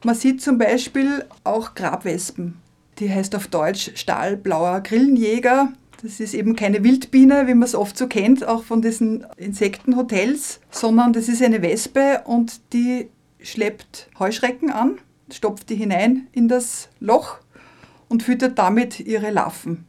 Man 0.03 0.15
sieht 0.15 0.41
zum 0.41 0.57
Beispiel 0.57 1.25
auch 1.43 1.73
Grabwespen. 1.73 2.57
Die 2.99 3.09
heißt 3.11 3.35
auf 3.35 3.47
Deutsch 3.47 3.91
Stahlblauer 3.95 4.81
Grillenjäger. 4.81 5.71
Das 6.03 6.19
ist 6.19 6.35
eben 6.35 6.55
keine 6.55 6.83
Wildbiene, 6.83 7.47
wie 7.47 7.55
man 7.55 7.63
es 7.63 7.73
oft 7.73 7.97
so 7.97 8.07
kennt, 8.07 8.47
auch 8.47 8.63
von 8.63 8.83
diesen 8.83 9.25
Insektenhotels, 9.37 10.59
sondern 10.69 11.13
das 11.13 11.27
ist 11.27 11.41
eine 11.41 11.63
Wespe 11.63 12.21
und 12.25 12.59
die 12.73 13.09
schleppt 13.39 14.09
Heuschrecken 14.19 14.69
an, 14.69 14.99
stopft 15.31 15.69
die 15.69 15.75
hinein 15.75 16.27
in 16.33 16.47
das 16.47 16.89
Loch 16.99 17.37
und 18.09 18.21
füttert 18.21 18.59
damit 18.59 18.99
ihre 18.99 19.31
Larven. 19.31 19.86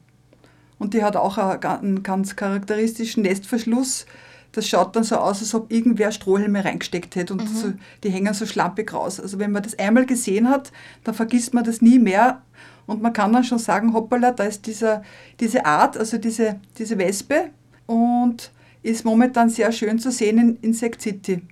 Und 0.79 0.95
die 0.95 1.03
hat 1.03 1.17
auch 1.17 1.39
einen 1.39 2.03
ganz 2.03 2.37
charakteristischen 2.37 3.23
Nestverschluss. 3.25 4.07
Das 4.53 4.67
schaut 4.67 4.97
dann 4.97 5.05
so 5.05 5.17
aus, 5.17 5.41
als 5.41 5.55
ob 5.55 5.71
irgendwer 5.71 6.11
Strohhelme 6.13 6.65
reingesteckt 6.65 7.17
hätte 7.17 7.35
und 7.35 7.45
mhm. 7.45 7.57
so, 7.57 7.73
die 8.03 8.11
hängen 8.11 8.33
so 8.33 8.47
schlampig 8.47 8.93
raus. 8.93 9.21
Also 9.21 9.39
wenn 9.39 9.53
man 9.53 9.63
das 9.63 9.79
einmal 9.79 10.07
gesehen 10.07 10.49
hat, 10.49 10.73
dann 11.05 11.15
vergisst 11.15 11.53
man 11.53 11.65
das 11.65 11.83
nie 11.83 11.99
mehr 11.99 12.43
und 12.87 13.03
man 13.03 13.13
kann 13.13 13.33
dann 13.35 13.45
schon 13.45 13.59
sagen, 13.59 13.93
hoppala, 13.93 14.33
da 14.33 14.45
ist 14.45 14.67
dieser, 14.67 15.03
diese 15.41 15.67
Art, 15.67 15.99
also 15.99 16.17
diese, 16.17 16.59
diese 16.79 16.97
Wespe 16.97 17.51
und 17.85 18.51
ist 18.83 19.05
momentan 19.05 19.51
sehr 19.51 19.73
schön 19.73 19.99
zu 19.99 20.11
sehen 20.11 20.39
in 20.39 20.57
Insect 20.63 21.03
City. 21.03 21.43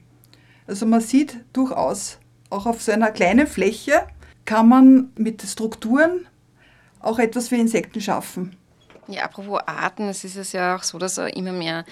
Also 0.66 0.86
man 0.86 1.02
sieht 1.02 1.44
durchaus, 1.52 2.18
auch 2.48 2.64
auf 2.64 2.80
so 2.80 2.92
einer 2.92 3.10
kleinen 3.10 3.46
Fläche 3.46 4.06
kann 4.46 4.68
man 4.68 5.10
mit 5.16 5.42
Strukturen 5.42 6.26
auch 7.00 7.18
etwas 7.18 7.48
für 7.48 7.56
Insekten 7.56 8.00
schaffen. 8.00 8.56
Ja, 9.08 9.22
apropos 9.24 9.60
Arten, 9.66 10.08
es 10.08 10.24
ist 10.24 10.36
es 10.36 10.52
ja 10.52 10.76
auch 10.76 10.82
so, 10.82 10.98
dass 10.98 11.18
immer 11.18 11.52
mehr 11.52 11.84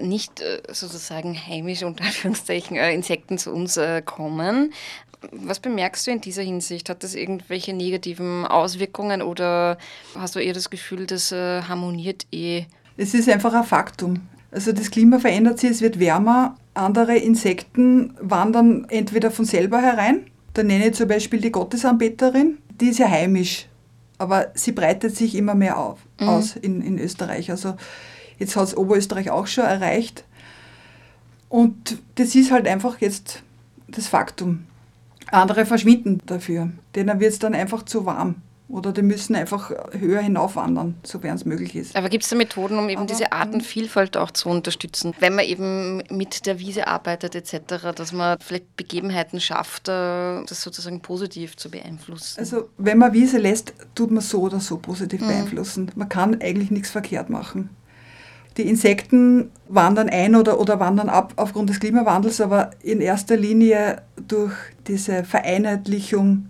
nicht 0.00 0.40
äh, 0.40 0.62
sozusagen 0.68 1.36
heimisch 1.36 1.82
unter 1.82 2.04
Anführungszeichen 2.04 2.76
äh, 2.76 2.94
Insekten 2.94 3.38
zu 3.38 3.52
uns 3.52 3.76
äh, 3.76 4.02
kommen. 4.02 4.72
Was 5.30 5.60
bemerkst 5.60 6.06
du 6.06 6.10
in 6.10 6.20
dieser 6.20 6.42
Hinsicht? 6.42 6.88
Hat 6.88 7.04
das 7.04 7.14
irgendwelche 7.14 7.72
negativen 7.72 8.44
Auswirkungen 8.44 9.22
oder 9.22 9.78
hast 10.16 10.34
du 10.34 10.40
eher 10.40 10.54
das 10.54 10.68
Gefühl, 10.68 11.06
das 11.06 11.30
harmoniert 11.30 12.26
eh? 12.32 12.64
Es 12.96 13.14
ist 13.14 13.28
einfach 13.28 13.54
ein 13.54 13.62
Faktum. 13.62 14.28
Also 14.50 14.72
das 14.72 14.90
Klima 14.90 15.20
verändert 15.20 15.60
sich, 15.60 15.70
es 15.70 15.80
wird 15.80 16.00
wärmer. 16.00 16.56
Andere 16.74 17.16
Insekten 17.16 18.14
wandern 18.20 18.86
entweder 18.88 19.30
von 19.30 19.44
selber 19.44 19.80
herein. 19.80 20.26
Da 20.54 20.64
nenne 20.64 20.88
ich 20.88 20.94
zum 20.94 21.06
Beispiel 21.06 21.40
die 21.40 21.52
Gottesanbeterin. 21.52 22.58
Die 22.80 22.88
ist 22.88 22.98
ja 22.98 23.08
heimisch, 23.08 23.68
aber 24.22 24.52
sie 24.54 24.70
breitet 24.70 25.16
sich 25.16 25.34
immer 25.34 25.56
mehr 25.56 25.76
auf, 25.78 25.98
mhm. 26.20 26.28
aus 26.28 26.54
in, 26.54 26.80
in 26.80 26.96
Österreich. 26.96 27.50
Also 27.50 27.74
jetzt 28.38 28.54
hat 28.54 28.68
es 28.68 28.76
Oberösterreich 28.76 29.30
auch 29.30 29.48
schon 29.48 29.64
erreicht. 29.64 30.24
Und 31.48 31.98
das 32.14 32.36
ist 32.36 32.52
halt 32.52 32.68
einfach 32.68 33.00
jetzt 33.00 33.42
das 33.88 34.06
Faktum. 34.06 34.66
Andere 35.32 35.66
verschwinden 35.66 36.20
dafür. 36.24 36.70
Denen 36.94 37.18
wird 37.18 37.32
es 37.32 37.40
dann 37.40 37.54
einfach 37.54 37.82
zu 37.82 38.06
warm. 38.06 38.36
Oder 38.72 38.92
die 38.92 39.02
müssen 39.02 39.36
einfach 39.36 39.70
höher 39.92 40.22
hinaufwandern, 40.22 40.94
sofern 41.02 41.36
es 41.36 41.44
möglich 41.44 41.76
ist. 41.76 41.94
Aber 41.94 42.08
gibt 42.08 42.24
es 42.24 42.30
da 42.30 42.36
Methoden, 42.36 42.78
um 42.78 42.88
eben 42.88 43.02
Aber, 43.02 43.06
diese 43.06 43.30
Artenvielfalt 43.30 44.16
auch 44.16 44.30
zu 44.30 44.48
unterstützen? 44.48 45.12
Wenn 45.20 45.34
man 45.34 45.44
eben 45.44 46.02
mit 46.08 46.46
der 46.46 46.58
Wiese 46.58 46.86
arbeitet 46.86 47.34
etc., 47.34 47.92
dass 47.94 48.12
man 48.12 48.38
vielleicht 48.40 48.74
Begebenheiten 48.78 49.40
schafft, 49.40 49.88
äh, 49.88 50.42
das 50.46 50.62
sozusagen 50.62 51.00
positiv 51.00 51.54
zu 51.58 51.70
beeinflussen? 51.70 52.40
Also 52.40 52.70
wenn 52.78 52.96
man 52.96 53.12
Wiese 53.12 53.36
lässt, 53.36 53.74
tut 53.94 54.10
man 54.10 54.22
so 54.22 54.40
oder 54.40 54.58
so 54.58 54.78
positiv 54.78 55.20
mhm. 55.20 55.26
beeinflussen. 55.26 55.90
Man 55.94 56.08
kann 56.08 56.40
eigentlich 56.40 56.70
nichts 56.70 56.88
verkehrt 56.88 57.28
machen. 57.28 57.68
Die 58.56 58.62
Insekten 58.62 59.50
wandern 59.68 60.08
ein 60.08 60.34
oder, 60.34 60.58
oder 60.58 60.80
wandern 60.80 61.10
ab 61.10 61.34
aufgrund 61.36 61.68
des 61.68 61.78
Klimawandels, 61.78 62.40
aber 62.40 62.70
in 62.82 63.02
erster 63.02 63.36
Linie 63.36 64.00
durch 64.16 64.54
diese 64.86 65.24
Vereinheitlichung 65.24 66.46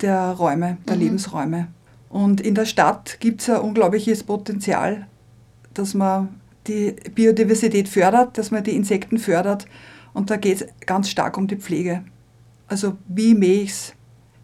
der 0.00 0.32
Räume, 0.32 0.78
der 0.88 0.96
mhm. 0.96 1.02
Lebensräume. 1.02 1.68
Und 2.08 2.40
in 2.40 2.54
der 2.54 2.66
Stadt 2.66 3.18
gibt 3.20 3.42
es 3.42 3.50
ein 3.50 3.60
unglaubliches 3.60 4.22
Potenzial, 4.22 5.06
dass 5.74 5.94
man 5.94 6.40
die 6.66 6.96
Biodiversität 7.14 7.88
fördert, 7.88 8.38
dass 8.38 8.50
man 8.50 8.64
die 8.64 8.74
Insekten 8.74 9.18
fördert. 9.18 9.66
Und 10.14 10.30
da 10.30 10.36
geht 10.36 10.62
es 10.62 10.68
ganz 10.86 11.10
stark 11.10 11.36
um 11.36 11.46
die 11.46 11.56
Pflege. 11.56 12.04
Also 12.68 12.96
wie 13.08 13.34
mähe 13.34 13.62
ich 13.62 13.70
es, 13.70 13.94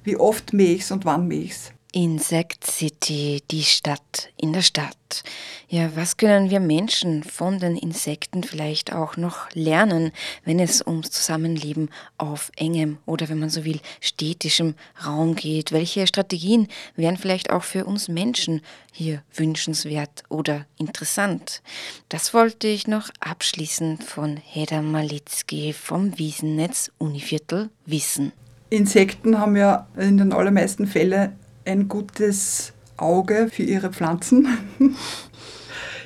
wie 0.05 0.17
oft 0.17 0.53
mähe 0.53 0.75
ich 0.75 0.83
es 0.83 0.91
und 0.91 1.05
wann 1.05 1.27
mähe 1.27 1.43
ich 1.43 1.53
es. 1.53 1.73
Insect 1.95 2.67
City, 2.67 3.43
die 3.51 3.63
Stadt 3.63 4.31
in 4.39 4.55
der 4.55 4.63
Stadt. 4.63 5.23
Ja, 5.69 5.95
was 5.95 6.17
können 6.17 6.49
wir 6.49 6.59
Menschen 6.59 7.23
von 7.23 7.59
den 7.59 7.77
Insekten 7.77 8.45
vielleicht 8.45 8.95
auch 8.95 9.19
noch 9.19 9.51
lernen, 9.53 10.11
wenn 10.47 10.59
es 10.59 10.81
ums 10.87 11.11
Zusammenleben 11.11 11.91
auf 12.17 12.51
engem 12.57 12.97
oder 13.05 13.29
wenn 13.29 13.39
man 13.39 13.51
so 13.51 13.67
will, 13.67 13.79
städtischem 14.01 14.75
Raum 15.05 15.35
geht? 15.35 15.71
Welche 15.73 16.07
Strategien 16.07 16.67
wären 16.97 17.19
vielleicht 17.19 17.51
auch 17.51 17.63
für 17.63 17.85
uns 17.85 18.09
Menschen 18.09 18.63
hier 18.91 19.23
wünschenswert 19.35 20.23
oder 20.31 20.65
interessant? 20.79 21.63
Das 22.09 22.33
wollte 22.33 22.69
ich 22.69 22.87
noch 22.87 23.11
abschließend 23.21 24.03
von 24.03 24.39
Hedda 24.39 24.81
Malitzki 24.81 25.75
vom 25.75 26.19
Wiesennetz 26.19 26.91
Univiertel 26.97 27.69
wissen. 27.85 28.33
Insekten 28.71 29.39
haben 29.39 29.57
ja 29.57 29.87
in 29.99 30.17
den 30.17 30.33
allermeisten 30.33 30.87
Fällen 30.87 31.37
ein 31.64 31.88
gutes 31.88 32.72
Auge 32.96 33.48
für 33.51 33.62
ihre 33.62 33.90
Pflanzen. 33.90 34.48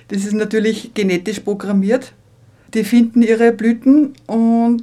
Das 0.08 0.24
ist 0.24 0.34
natürlich 0.34 0.94
genetisch 0.94 1.40
programmiert. 1.40 2.12
Die 2.74 2.84
finden 2.84 3.22
ihre 3.22 3.50
Blüten 3.50 4.14
und 4.28 4.82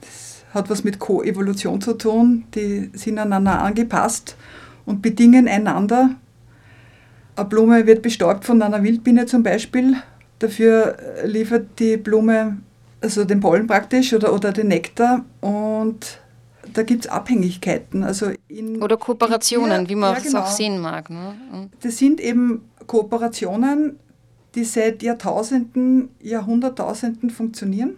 das 0.00 0.44
hat 0.52 0.68
was 0.68 0.82
mit 0.82 0.98
Koevolution 0.98 1.80
zu 1.80 1.94
tun. 1.94 2.42
Die 2.56 2.90
sind 2.92 3.20
aneinander 3.20 3.62
angepasst 3.62 4.34
und 4.84 5.00
bedingen 5.00 5.46
einander. 5.46 6.16
Eine 7.36 7.46
Blume 7.46 7.86
wird 7.86 8.02
bestäubt 8.02 8.44
von 8.44 8.60
einer 8.60 8.82
Wildbiene 8.82 9.26
zum 9.26 9.44
Beispiel. 9.44 9.94
Dafür 10.40 10.96
liefert 11.24 11.78
die 11.78 11.96
Blume 11.96 12.56
also 13.00 13.24
den 13.24 13.38
Pollen 13.38 13.66
praktisch 13.68 14.12
oder, 14.12 14.32
oder 14.32 14.52
den 14.52 14.68
Nektar 14.68 15.24
und 15.40 16.18
da 16.72 16.82
gibt 16.82 17.04
es 17.04 17.10
Abhängigkeiten. 17.10 18.02
Also 18.02 18.30
in, 18.48 18.82
Oder 18.82 18.96
Kooperationen, 18.96 19.82
in, 19.82 19.88
wie 19.88 19.94
man 19.94 20.12
ja, 20.12 20.18
es 20.18 20.24
genau. 20.24 20.40
auch 20.40 20.46
sehen 20.46 20.80
mag. 20.80 21.10
Ne? 21.10 21.34
Mhm. 21.52 21.70
Das 21.80 21.98
sind 21.98 22.20
eben 22.20 22.68
Kooperationen, 22.86 23.98
die 24.54 24.64
seit 24.64 25.02
Jahrtausenden, 25.02 26.10
Jahrhunderttausenden 26.20 27.30
funktionieren. 27.30 27.96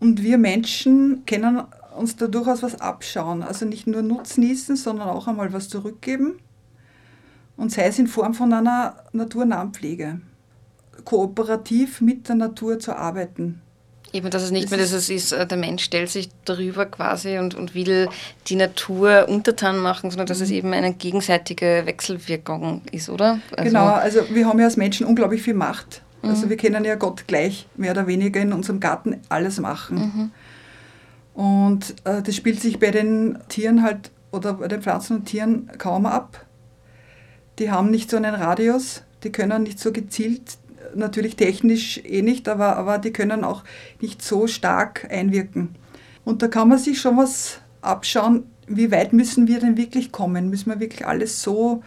Und 0.00 0.22
wir 0.22 0.38
Menschen 0.38 1.24
können 1.26 1.62
uns 1.96 2.16
da 2.16 2.26
durchaus 2.26 2.62
was 2.62 2.80
abschauen. 2.80 3.42
Also 3.42 3.66
nicht 3.66 3.86
nur 3.86 4.02
nutznießen, 4.02 4.76
sondern 4.76 5.08
auch 5.08 5.28
einmal 5.28 5.52
was 5.52 5.68
zurückgeben. 5.68 6.40
Und 7.56 7.70
sei 7.70 7.84
es 7.84 7.98
in 7.98 8.08
Form 8.08 8.34
von 8.34 8.52
einer 8.52 8.96
naturnahen 9.12 9.72
Pflege. 9.72 10.20
Kooperativ 11.04 12.00
mit 12.00 12.28
der 12.28 12.36
Natur 12.36 12.78
zu 12.78 12.96
arbeiten. 12.96 13.61
Eben, 14.12 14.30
dass 14.30 14.42
es 14.42 14.50
nicht 14.50 14.64
das 14.64 14.70
mehr 14.70 14.80
das 14.80 15.08
ist, 15.08 15.32
äh, 15.32 15.46
der 15.46 15.58
Mensch 15.58 15.84
stellt 15.84 16.10
sich 16.10 16.28
darüber 16.44 16.84
quasi 16.86 17.38
und, 17.38 17.54
und 17.54 17.74
will 17.74 18.08
die 18.48 18.56
Natur 18.56 19.26
untertan 19.28 19.78
machen, 19.78 20.10
sondern 20.10 20.26
dass 20.26 20.40
es 20.40 20.50
mhm. 20.50 20.56
eben 20.56 20.72
eine 20.74 20.92
gegenseitige 20.92 21.82
Wechselwirkung 21.86 22.82
ist, 22.92 23.08
oder? 23.08 23.38
Also 23.56 23.70
genau, 23.70 23.86
also 23.86 24.20
wir 24.30 24.46
haben 24.46 24.58
ja 24.58 24.66
als 24.66 24.76
Menschen 24.76 25.06
unglaublich 25.06 25.42
viel 25.42 25.54
Macht. 25.54 26.02
Also 26.22 26.46
mhm. 26.46 26.50
wir 26.50 26.56
können 26.56 26.84
ja 26.84 26.94
Gott 26.94 27.26
gleich 27.26 27.66
mehr 27.76 27.92
oder 27.92 28.06
weniger 28.06 28.40
in 28.40 28.52
unserem 28.52 28.80
Garten 28.80 29.20
alles 29.28 29.58
machen. 29.58 29.96
Mhm. 31.34 31.42
Und 31.42 31.94
äh, 32.04 32.22
das 32.22 32.36
spielt 32.36 32.60
sich 32.60 32.78
bei 32.78 32.90
den 32.90 33.38
Tieren 33.48 33.82
halt 33.82 34.10
oder 34.30 34.54
bei 34.54 34.68
den 34.68 34.82
Pflanzen 34.82 35.18
und 35.18 35.24
Tieren 35.24 35.70
kaum 35.78 36.06
ab. 36.06 36.44
Die 37.58 37.70
haben 37.70 37.90
nicht 37.90 38.10
so 38.10 38.16
einen 38.16 38.34
Radius, 38.34 39.02
die 39.24 39.30
können 39.30 39.62
nicht 39.62 39.78
so 39.78 39.92
gezielt, 39.92 40.58
natürlich 40.94 41.36
technisch 41.36 42.00
eh 42.04 42.22
nicht, 42.22 42.48
aber, 42.48 42.76
aber 42.76 42.98
die 42.98 43.12
können 43.12 43.44
auch 43.44 43.64
nicht 44.00 44.22
so 44.22 44.46
stark 44.46 45.08
einwirken. 45.10 45.74
Und 46.24 46.42
da 46.42 46.48
kann 46.48 46.68
man 46.68 46.78
sich 46.78 47.00
schon 47.00 47.16
was 47.16 47.60
abschauen, 47.80 48.44
wie 48.66 48.90
weit 48.90 49.12
müssen 49.12 49.48
wir 49.48 49.60
denn 49.60 49.76
wirklich 49.76 50.12
kommen? 50.12 50.48
Müssen 50.48 50.70
wir 50.70 50.80
wirklich 50.80 51.06
alles 51.06 51.42
so 51.42 51.82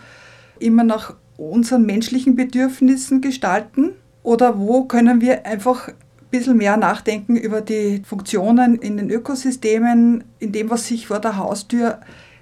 immer 0.59 0.83
nach 0.83 1.15
unseren 1.37 1.85
menschlichen 1.85 2.35
Bedürfnissen 2.35 3.21
gestalten? 3.21 3.91
Oder 4.23 4.59
wo 4.59 4.85
können 4.85 5.21
wir 5.21 5.45
einfach 5.45 5.87
ein 5.87 5.95
bisschen 6.31 6.57
mehr 6.57 6.77
nachdenken 6.77 7.35
über 7.35 7.61
die 7.61 8.01
Funktionen 8.05 8.75
in 8.75 8.97
den 8.97 9.09
Ökosystemen, 9.09 10.23
in 10.39 10.51
dem, 10.51 10.69
was 10.69 10.87
sich 10.87 11.07
vor 11.07 11.19
der 11.19 11.37
Haustür 11.37 11.99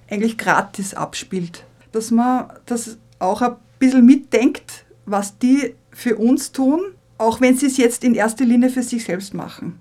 eigentlich 0.10 0.38
gratis 0.38 0.93
abspielt? 0.93 1.65
Dass 1.91 2.10
man 2.10 2.45
das 2.65 2.97
auch 3.19 3.41
ein 3.41 3.56
bisschen 3.80 4.06
mitdenkt, 4.06 4.86
was 5.06 5.38
die 5.38 5.76
für 5.92 6.18
uns 6.18 6.52
tun, 6.52 6.80
auch 7.18 7.42
wenn 7.42 7.58
sie 7.58 7.68
es 7.68 7.78
jetzt 7.78 8.04
in 8.04 8.16
erster 8.16 8.46
Linie 8.46 8.70
für 8.70 8.84
sich 8.84 9.06
selbst 9.06 9.34
machen. 9.34 9.80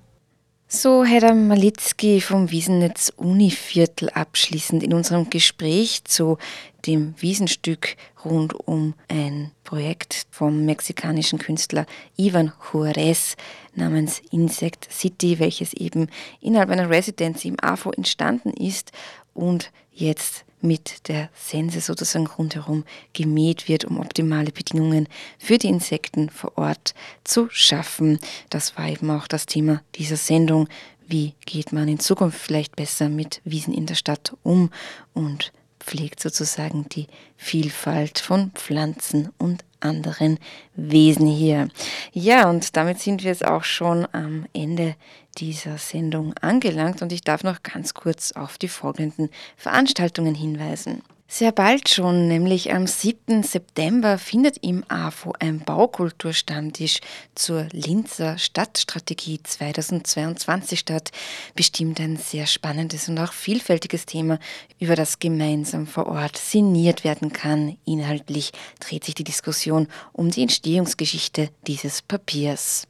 So 0.74 1.04
Hedda 1.04 1.34
Malitzki 1.34 2.22
vom 2.22 2.50
Wiesennetz 2.50 3.12
Univiertel 3.14 4.08
abschließend 4.08 4.82
in 4.82 4.94
unserem 4.94 5.28
Gespräch 5.28 6.02
zu 6.04 6.38
dem 6.86 7.14
Wiesenstück 7.18 7.96
rund 8.24 8.54
um 8.54 8.94
ein 9.06 9.50
Projekt 9.64 10.26
vom 10.30 10.64
mexikanischen 10.64 11.38
Künstler 11.38 11.84
Ivan 12.16 12.52
Juarez 12.72 13.36
namens 13.74 14.22
Insect 14.30 14.90
City, 14.90 15.38
welches 15.38 15.74
eben 15.74 16.08
innerhalb 16.40 16.70
einer 16.70 16.88
Residency 16.88 17.48
im 17.48 17.60
AFO 17.60 17.90
entstanden 17.90 18.50
ist 18.50 18.92
und 19.34 19.72
jetzt 19.92 20.46
mit 20.62 21.08
der 21.08 21.30
Sense 21.34 21.80
sozusagen 21.80 22.26
rundherum 22.26 22.84
gemäht 23.12 23.68
wird, 23.68 23.84
um 23.84 24.00
optimale 24.00 24.52
Bedingungen 24.52 25.08
für 25.38 25.58
die 25.58 25.68
Insekten 25.68 26.30
vor 26.30 26.56
Ort 26.56 26.94
zu 27.24 27.48
schaffen. 27.50 28.18
Das 28.50 28.76
war 28.76 28.88
eben 28.88 29.10
auch 29.10 29.26
das 29.26 29.46
Thema 29.46 29.82
dieser 29.96 30.16
Sendung. 30.16 30.68
Wie 31.06 31.34
geht 31.44 31.72
man 31.72 31.88
in 31.88 31.98
Zukunft 31.98 32.38
vielleicht 32.38 32.76
besser 32.76 33.08
mit 33.08 33.40
Wiesen 33.44 33.74
in 33.74 33.86
der 33.86 33.96
Stadt 33.96 34.36
um 34.42 34.70
und 35.12 35.52
pflegt 35.82 36.20
sozusagen 36.20 36.88
die 36.88 37.08
Vielfalt 37.36 38.18
von 38.18 38.52
Pflanzen 38.52 39.30
und 39.38 39.64
anderen 39.80 40.38
Wesen 40.74 41.26
hier. 41.26 41.68
Ja, 42.12 42.48
und 42.48 42.76
damit 42.76 43.00
sind 43.00 43.22
wir 43.22 43.30
jetzt 43.30 43.44
auch 43.44 43.64
schon 43.64 44.06
am 44.12 44.46
Ende 44.52 44.94
dieser 45.38 45.78
Sendung 45.78 46.34
angelangt 46.40 47.02
und 47.02 47.12
ich 47.12 47.22
darf 47.22 47.42
noch 47.42 47.62
ganz 47.62 47.94
kurz 47.94 48.32
auf 48.32 48.58
die 48.58 48.68
folgenden 48.68 49.30
Veranstaltungen 49.56 50.34
hinweisen. 50.34 51.02
Sehr 51.34 51.50
bald 51.50 51.88
schon, 51.88 52.28
nämlich 52.28 52.74
am 52.74 52.86
7. 52.86 53.42
September, 53.42 54.18
findet 54.18 54.58
im 54.58 54.84
AFO 54.88 55.32
ein 55.38 55.60
Baukulturstammtisch 55.60 57.00
zur 57.34 57.68
Linzer 57.72 58.36
Stadtstrategie 58.36 59.40
2022 59.42 60.80
statt. 60.80 61.10
Bestimmt 61.54 62.00
ein 62.00 62.18
sehr 62.18 62.44
spannendes 62.44 63.08
und 63.08 63.18
auch 63.18 63.32
vielfältiges 63.32 64.04
Thema, 64.04 64.40
über 64.78 64.94
das 64.94 65.20
gemeinsam 65.20 65.86
vor 65.86 66.06
Ort 66.06 66.36
sinniert 66.36 67.02
werden 67.02 67.32
kann. 67.32 67.78
Inhaltlich 67.86 68.52
dreht 68.80 69.04
sich 69.04 69.14
die 69.14 69.24
Diskussion 69.24 69.88
um 70.12 70.30
die 70.30 70.42
Entstehungsgeschichte 70.42 71.48
dieses 71.66 72.02
Papiers. 72.02 72.86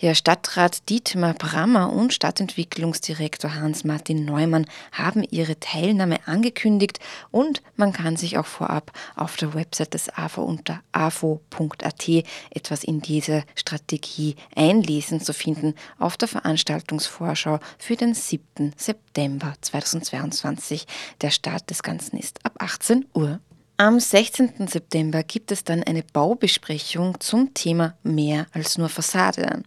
Ja, 0.00 0.14
Stadtrat 0.14 0.86
Dietmar 0.90 1.32
Brammer 1.32 1.90
und 1.90 2.12
Stadtentwicklungsdirektor 2.12 3.54
Hans-Martin 3.54 4.26
Neumann 4.26 4.66
haben 4.92 5.22
ihre 5.22 5.58
Teilnahme 5.58 6.18
angekündigt 6.26 7.00
und 7.30 7.62
man 7.76 7.85
man 7.86 7.92
kann 7.92 8.16
sich 8.16 8.36
auch 8.36 8.46
vorab 8.46 8.90
auf 9.14 9.36
der 9.36 9.54
Website 9.54 9.94
des 9.94 10.12
AFO 10.12 10.42
unter 10.42 10.80
afo.at 10.90 12.08
etwas 12.50 12.82
in 12.82 13.00
dieser 13.00 13.44
Strategie 13.54 14.34
einlesen 14.56 15.20
zu 15.20 15.32
finden 15.32 15.76
auf 16.00 16.16
der 16.16 16.26
Veranstaltungsvorschau 16.26 17.60
für 17.78 17.94
den 17.94 18.12
7. 18.12 18.72
September 18.76 19.54
2022. 19.60 20.84
Der 21.20 21.30
Start 21.30 21.70
des 21.70 21.84
Ganzen 21.84 22.18
ist 22.18 22.44
ab 22.44 22.54
18 22.58 23.06
Uhr. 23.14 23.38
Am 23.78 24.00
16. 24.00 24.68
September 24.68 25.22
gibt 25.22 25.52
es 25.52 25.62
dann 25.62 25.82
eine 25.82 26.02
Baubesprechung 26.02 27.20
zum 27.20 27.52
Thema 27.52 27.94
mehr 28.02 28.46
als 28.52 28.78
nur 28.78 28.88
Fassade. 28.88 29.64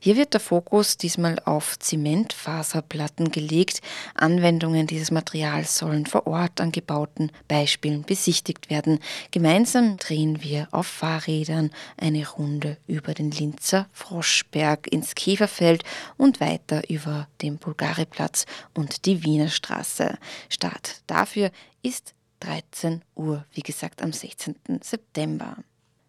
Hier 0.00 0.16
wird 0.16 0.34
der 0.34 0.40
Fokus 0.40 0.96
diesmal 0.96 1.38
auf 1.44 1.78
Zementfaserplatten 1.78 3.30
gelegt. 3.30 3.80
Anwendungen 4.16 4.88
dieses 4.88 5.12
Materials 5.12 5.78
sollen 5.78 6.06
vor 6.06 6.26
Ort 6.26 6.60
an 6.60 6.72
gebauten 6.72 7.30
Beispielen 7.46 8.02
besichtigt 8.02 8.68
werden. 8.68 8.98
Gemeinsam 9.30 9.96
drehen 9.96 10.42
wir 10.42 10.66
auf 10.72 10.88
Fahrrädern 10.88 11.70
eine 11.96 12.28
Runde 12.28 12.78
über 12.88 13.14
den 13.14 13.30
Linzer 13.30 13.86
Froschberg 13.92 14.88
ins 14.92 15.14
Käferfeld 15.14 15.84
und 16.16 16.40
weiter 16.40 16.90
über 16.90 17.28
den 17.42 17.58
Bulgariplatz 17.58 18.44
und 18.74 19.06
die 19.06 19.22
Wiener 19.22 19.50
Straße. 19.50 20.18
Start 20.48 21.02
dafür 21.06 21.52
ist 21.84 22.12
13 22.42 23.02
Uhr, 23.14 23.44
wie 23.52 23.62
gesagt 23.62 24.02
am 24.02 24.12
16. 24.12 24.56
September. 24.82 25.56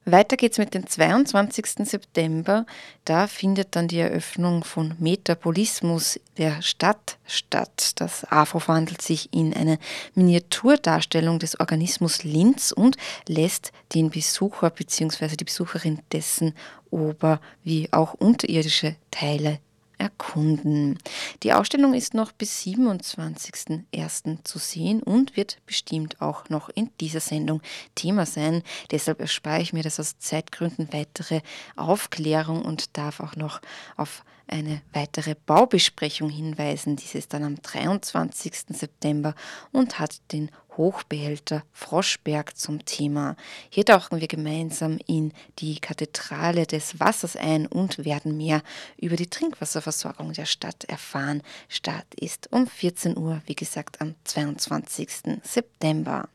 Weiter 0.05 0.35
geht's 0.35 0.57
mit 0.57 0.73
dem 0.73 0.85
22. 0.85 1.87
September. 1.87 2.65
Da 3.05 3.27
findet 3.27 3.77
dann 3.77 3.87
die 3.87 3.99
Eröffnung 3.99 4.65
von 4.65 4.95
Metabolismus 4.99 6.19
der 6.37 6.61
Stadt 6.61 7.17
statt. 7.25 7.93
Das 7.95 8.29
AFO 8.29 8.59
verwandelt 8.59 9.01
sich 9.01 9.33
in 9.33 9.53
eine 9.53 9.79
Miniaturdarstellung 10.13 11.39
des 11.39 11.57
Organismus 11.57 12.25
Linz 12.25 12.73
und 12.73 12.97
lässt 13.29 13.71
den 13.95 14.09
Besucher 14.09 14.71
bzw. 14.71 15.37
die 15.37 15.45
Besucherin 15.45 15.99
dessen 16.11 16.53
Ober- 16.89 17.39
wie 17.63 17.87
auch 17.93 18.13
unterirdische 18.13 18.97
Teile 19.09 19.59
erkunden. 20.03 20.99
Die 21.43 21.53
Ausstellung 21.53 21.93
ist 21.93 22.13
noch 22.13 22.33
bis 22.33 22.61
27.01. 22.63 24.43
zu 24.43 24.59
sehen 24.59 25.01
und 25.01 25.37
wird 25.37 25.57
bestimmt 25.65 26.21
auch 26.21 26.49
noch 26.49 26.69
in 26.69 26.89
dieser 26.99 27.21
Sendung 27.21 27.61
Thema 27.95 28.25
sein. 28.25 28.63
Deshalb 28.91 29.21
erspare 29.21 29.61
ich 29.61 29.71
mir 29.71 29.81
das 29.81 29.99
aus 29.99 30.19
Zeitgründen 30.19 30.89
weitere 30.91 31.39
Aufklärung 31.77 32.63
und 32.63 32.97
darf 32.97 33.21
auch 33.21 33.37
noch 33.37 33.61
auf 33.95 34.23
eine 34.47 34.81
weitere 34.91 35.35
Baubesprechung 35.45 36.29
hinweisen. 36.29 36.97
Dies 36.97 37.15
ist 37.15 37.33
dann 37.33 37.43
am 37.43 37.55
23. 37.55 38.53
September 38.69 39.35
und 39.71 39.99
hat 39.99 40.19
den 40.33 40.51
Hochbehälter 40.77 41.63
Froschberg 41.71 42.57
zum 42.57 42.85
Thema. 42.85 43.35
Hier 43.69 43.85
tauchen 43.85 44.19
wir 44.19 44.27
gemeinsam 44.27 44.99
in 45.07 45.33
die 45.59 45.79
Kathedrale 45.79 46.65
des 46.65 46.99
Wassers 46.99 47.35
ein 47.35 47.67
und 47.67 48.05
werden 48.05 48.37
mehr 48.37 48.61
über 48.97 49.15
die 49.15 49.29
Trinkwasserversorgung 49.29 50.33
der 50.33 50.45
Stadt 50.45 50.83
erfahren. 50.85 51.41
Start 51.69 52.07
ist 52.15 52.51
um 52.51 52.67
14 52.67 53.17
Uhr, 53.17 53.41
wie 53.45 53.55
gesagt, 53.55 54.01
am 54.01 54.15
22. 54.23 55.09
September. 55.43 56.27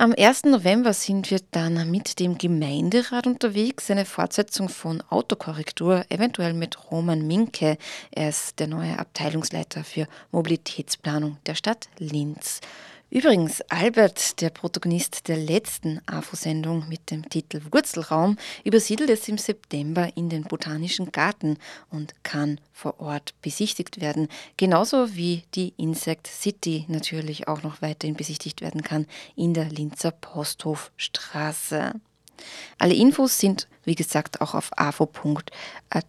Am 0.00 0.14
1. 0.16 0.44
November 0.44 0.94
sind 0.94 1.30
wir 1.30 1.40
dann 1.50 1.90
mit 1.90 2.20
dem 2.20 2.38
Gemeinderat 2.38 3.26
unterwegs, 3.26 3.90
eine 3.90 4.06
Fortsetzung 4.06 4.70
von 4.70 5.02
Autokorrektur, 5.10 6.06
eventuell 6.08 6.54
mit 6.54 6.90
Roman 6.90 7.26
Minke. 7.26 7.76
Er 8.10 8.30
ist 8.30 8.60
der 8.60 8.68
neue 8.68 8.98
Abteilungsleiter 8.98 9.84
für 9.84 10.08
Mobilitätsplanung 10.32 11.36
der 11.44 11.54
Stadt 11.54 11.90
Linz. 11.98 12.60
Übrigens, 13.12 13.60
Albert, 13.62 14.40
der 14.40 14.50
Protagonist 14.50 15.26
der 15.26 15.36
letzten 15.36 16.00
AFO-Sendung 16.06 16.88
mit 16.88 17.10
dem 17.10 17.28
Titel 17.28 17.60
Wurzelraum, 17.72 18.36
übersiedelt 18.62 19.10
es 19.10 19.26
im 19.26 19.36
September 19.36 20.12
in 20.14 20.28
den 20.28 20.44
Botanischen 20.44 21.10
Garten 21.10 21.58
und 21.90 22.14
kann 22.22 22.60
vor 22.72 23.00
Ort 23.00 23.34
besichtigt 23.42 24.00
werden. 24.00 24.28
Genauso 24.56 25.16
wie 25.16 25.42
die 25.56 25.74
Insect 25.76 26.28
City 26.28 26.84
natürlich 26.86 27.48
auch 27.48 27.64
noch 27.64 27.82
weiterhin 27.82 28.14
besichtigt 28.14 28.60
werden 28.60 28.82
kann 28.82 29.06
in 29.34 29.54
der 29.54 29.64
Linzer 29.64 30.12
Posthofstraße. 30.12 31.94
Alle 32.78 32.94
Infos 32.94 33.38
sind, 33.38 33.68
wie 33.84 33.94
gesagt, 33.94 34.40
auch 34.40 34.54
auf 34.54 34.70
avo.at 34.76 36.04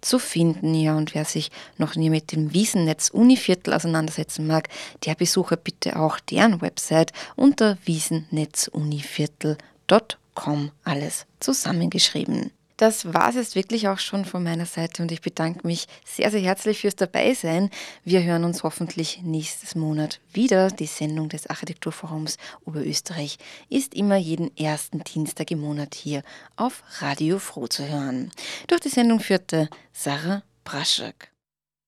zu 0.00 0.18
finden. 0.18 0.74
Ja, 0.74 0.96
und 0.96 1.14
wer 1.14 1.24
sich 1.24 1.52
noch 1.76 1.94
nie 1.96 2.10
mit 2.10 2.32
dem 2.32 2.52
Wiesennetz 2.52 3.10
Univiertel 3.10 3.74
auseinandersetzen 3.74 4.46
mag, 4.46 4.68
der 5.04 5.14
besuche 5.14 5.56
bitte 5.56 5.98
auch 5.98 6.20
deren 6.20 6.60
Website 6.60 7.12
unter 7.36 7.78
wiesennetzuniviertel.com. 7.84 10.70
Alles 10.84 11.26
zusammengeschrieben. 11.40 12.52
Das 12.78 13.12
war 13.12 13.28
es 13.30 13.34
jetzt 13.34 13.56
wirklich 13.56 13.88
auch 13.88 13.98
schon 13.98 14.24
von 14.24 14.44
meiner 14.44 14.64
Seite 14.64 15.02
und 15.02 15.10
ich 15.10 15.20
bedanke 15.20 15.66
mich 15.66 15.88
sehr, 16.06 16.30
sehr 16.30 16.40
herzlich 16.40 16.78
fürs 16.80 16.94
Dabeisein. 16.94 17.70
Wir 18.04 18.22
hören 18.22 18.44
uns 18.44 18.62
hoffentlich 18.62 19.20
nächstes 19.24 19.74
Monat 19.74 20.20
wieder. 20.32 20.70
Die 20.70 20.86
Sendung 20.86 21.28
des 21.28 21.48
Architekturforums 21.48 22.38
Oberösterreich 22.64 23.38
ist 23.68 23.94
immer 23.94 24.16
jeden 24.16 24.56
ersten 24.56 25.02
Dienstag 25.02 25.50
im 25.50 25.58
Monat 25.58 25.96
hier 25.96 26.22
auf 26.54 26.84
Radio 27.00 27.40
Froh 27.40 27.66
zu 27.66 27.86
hören. 27.86 28.30
Durch 28.68 28.80
die 28.80 28.90
Sendung 28.90 29.18
führte 29.18 29.68
Sarah 29.92 30.44
Braschek. 30.62 31.32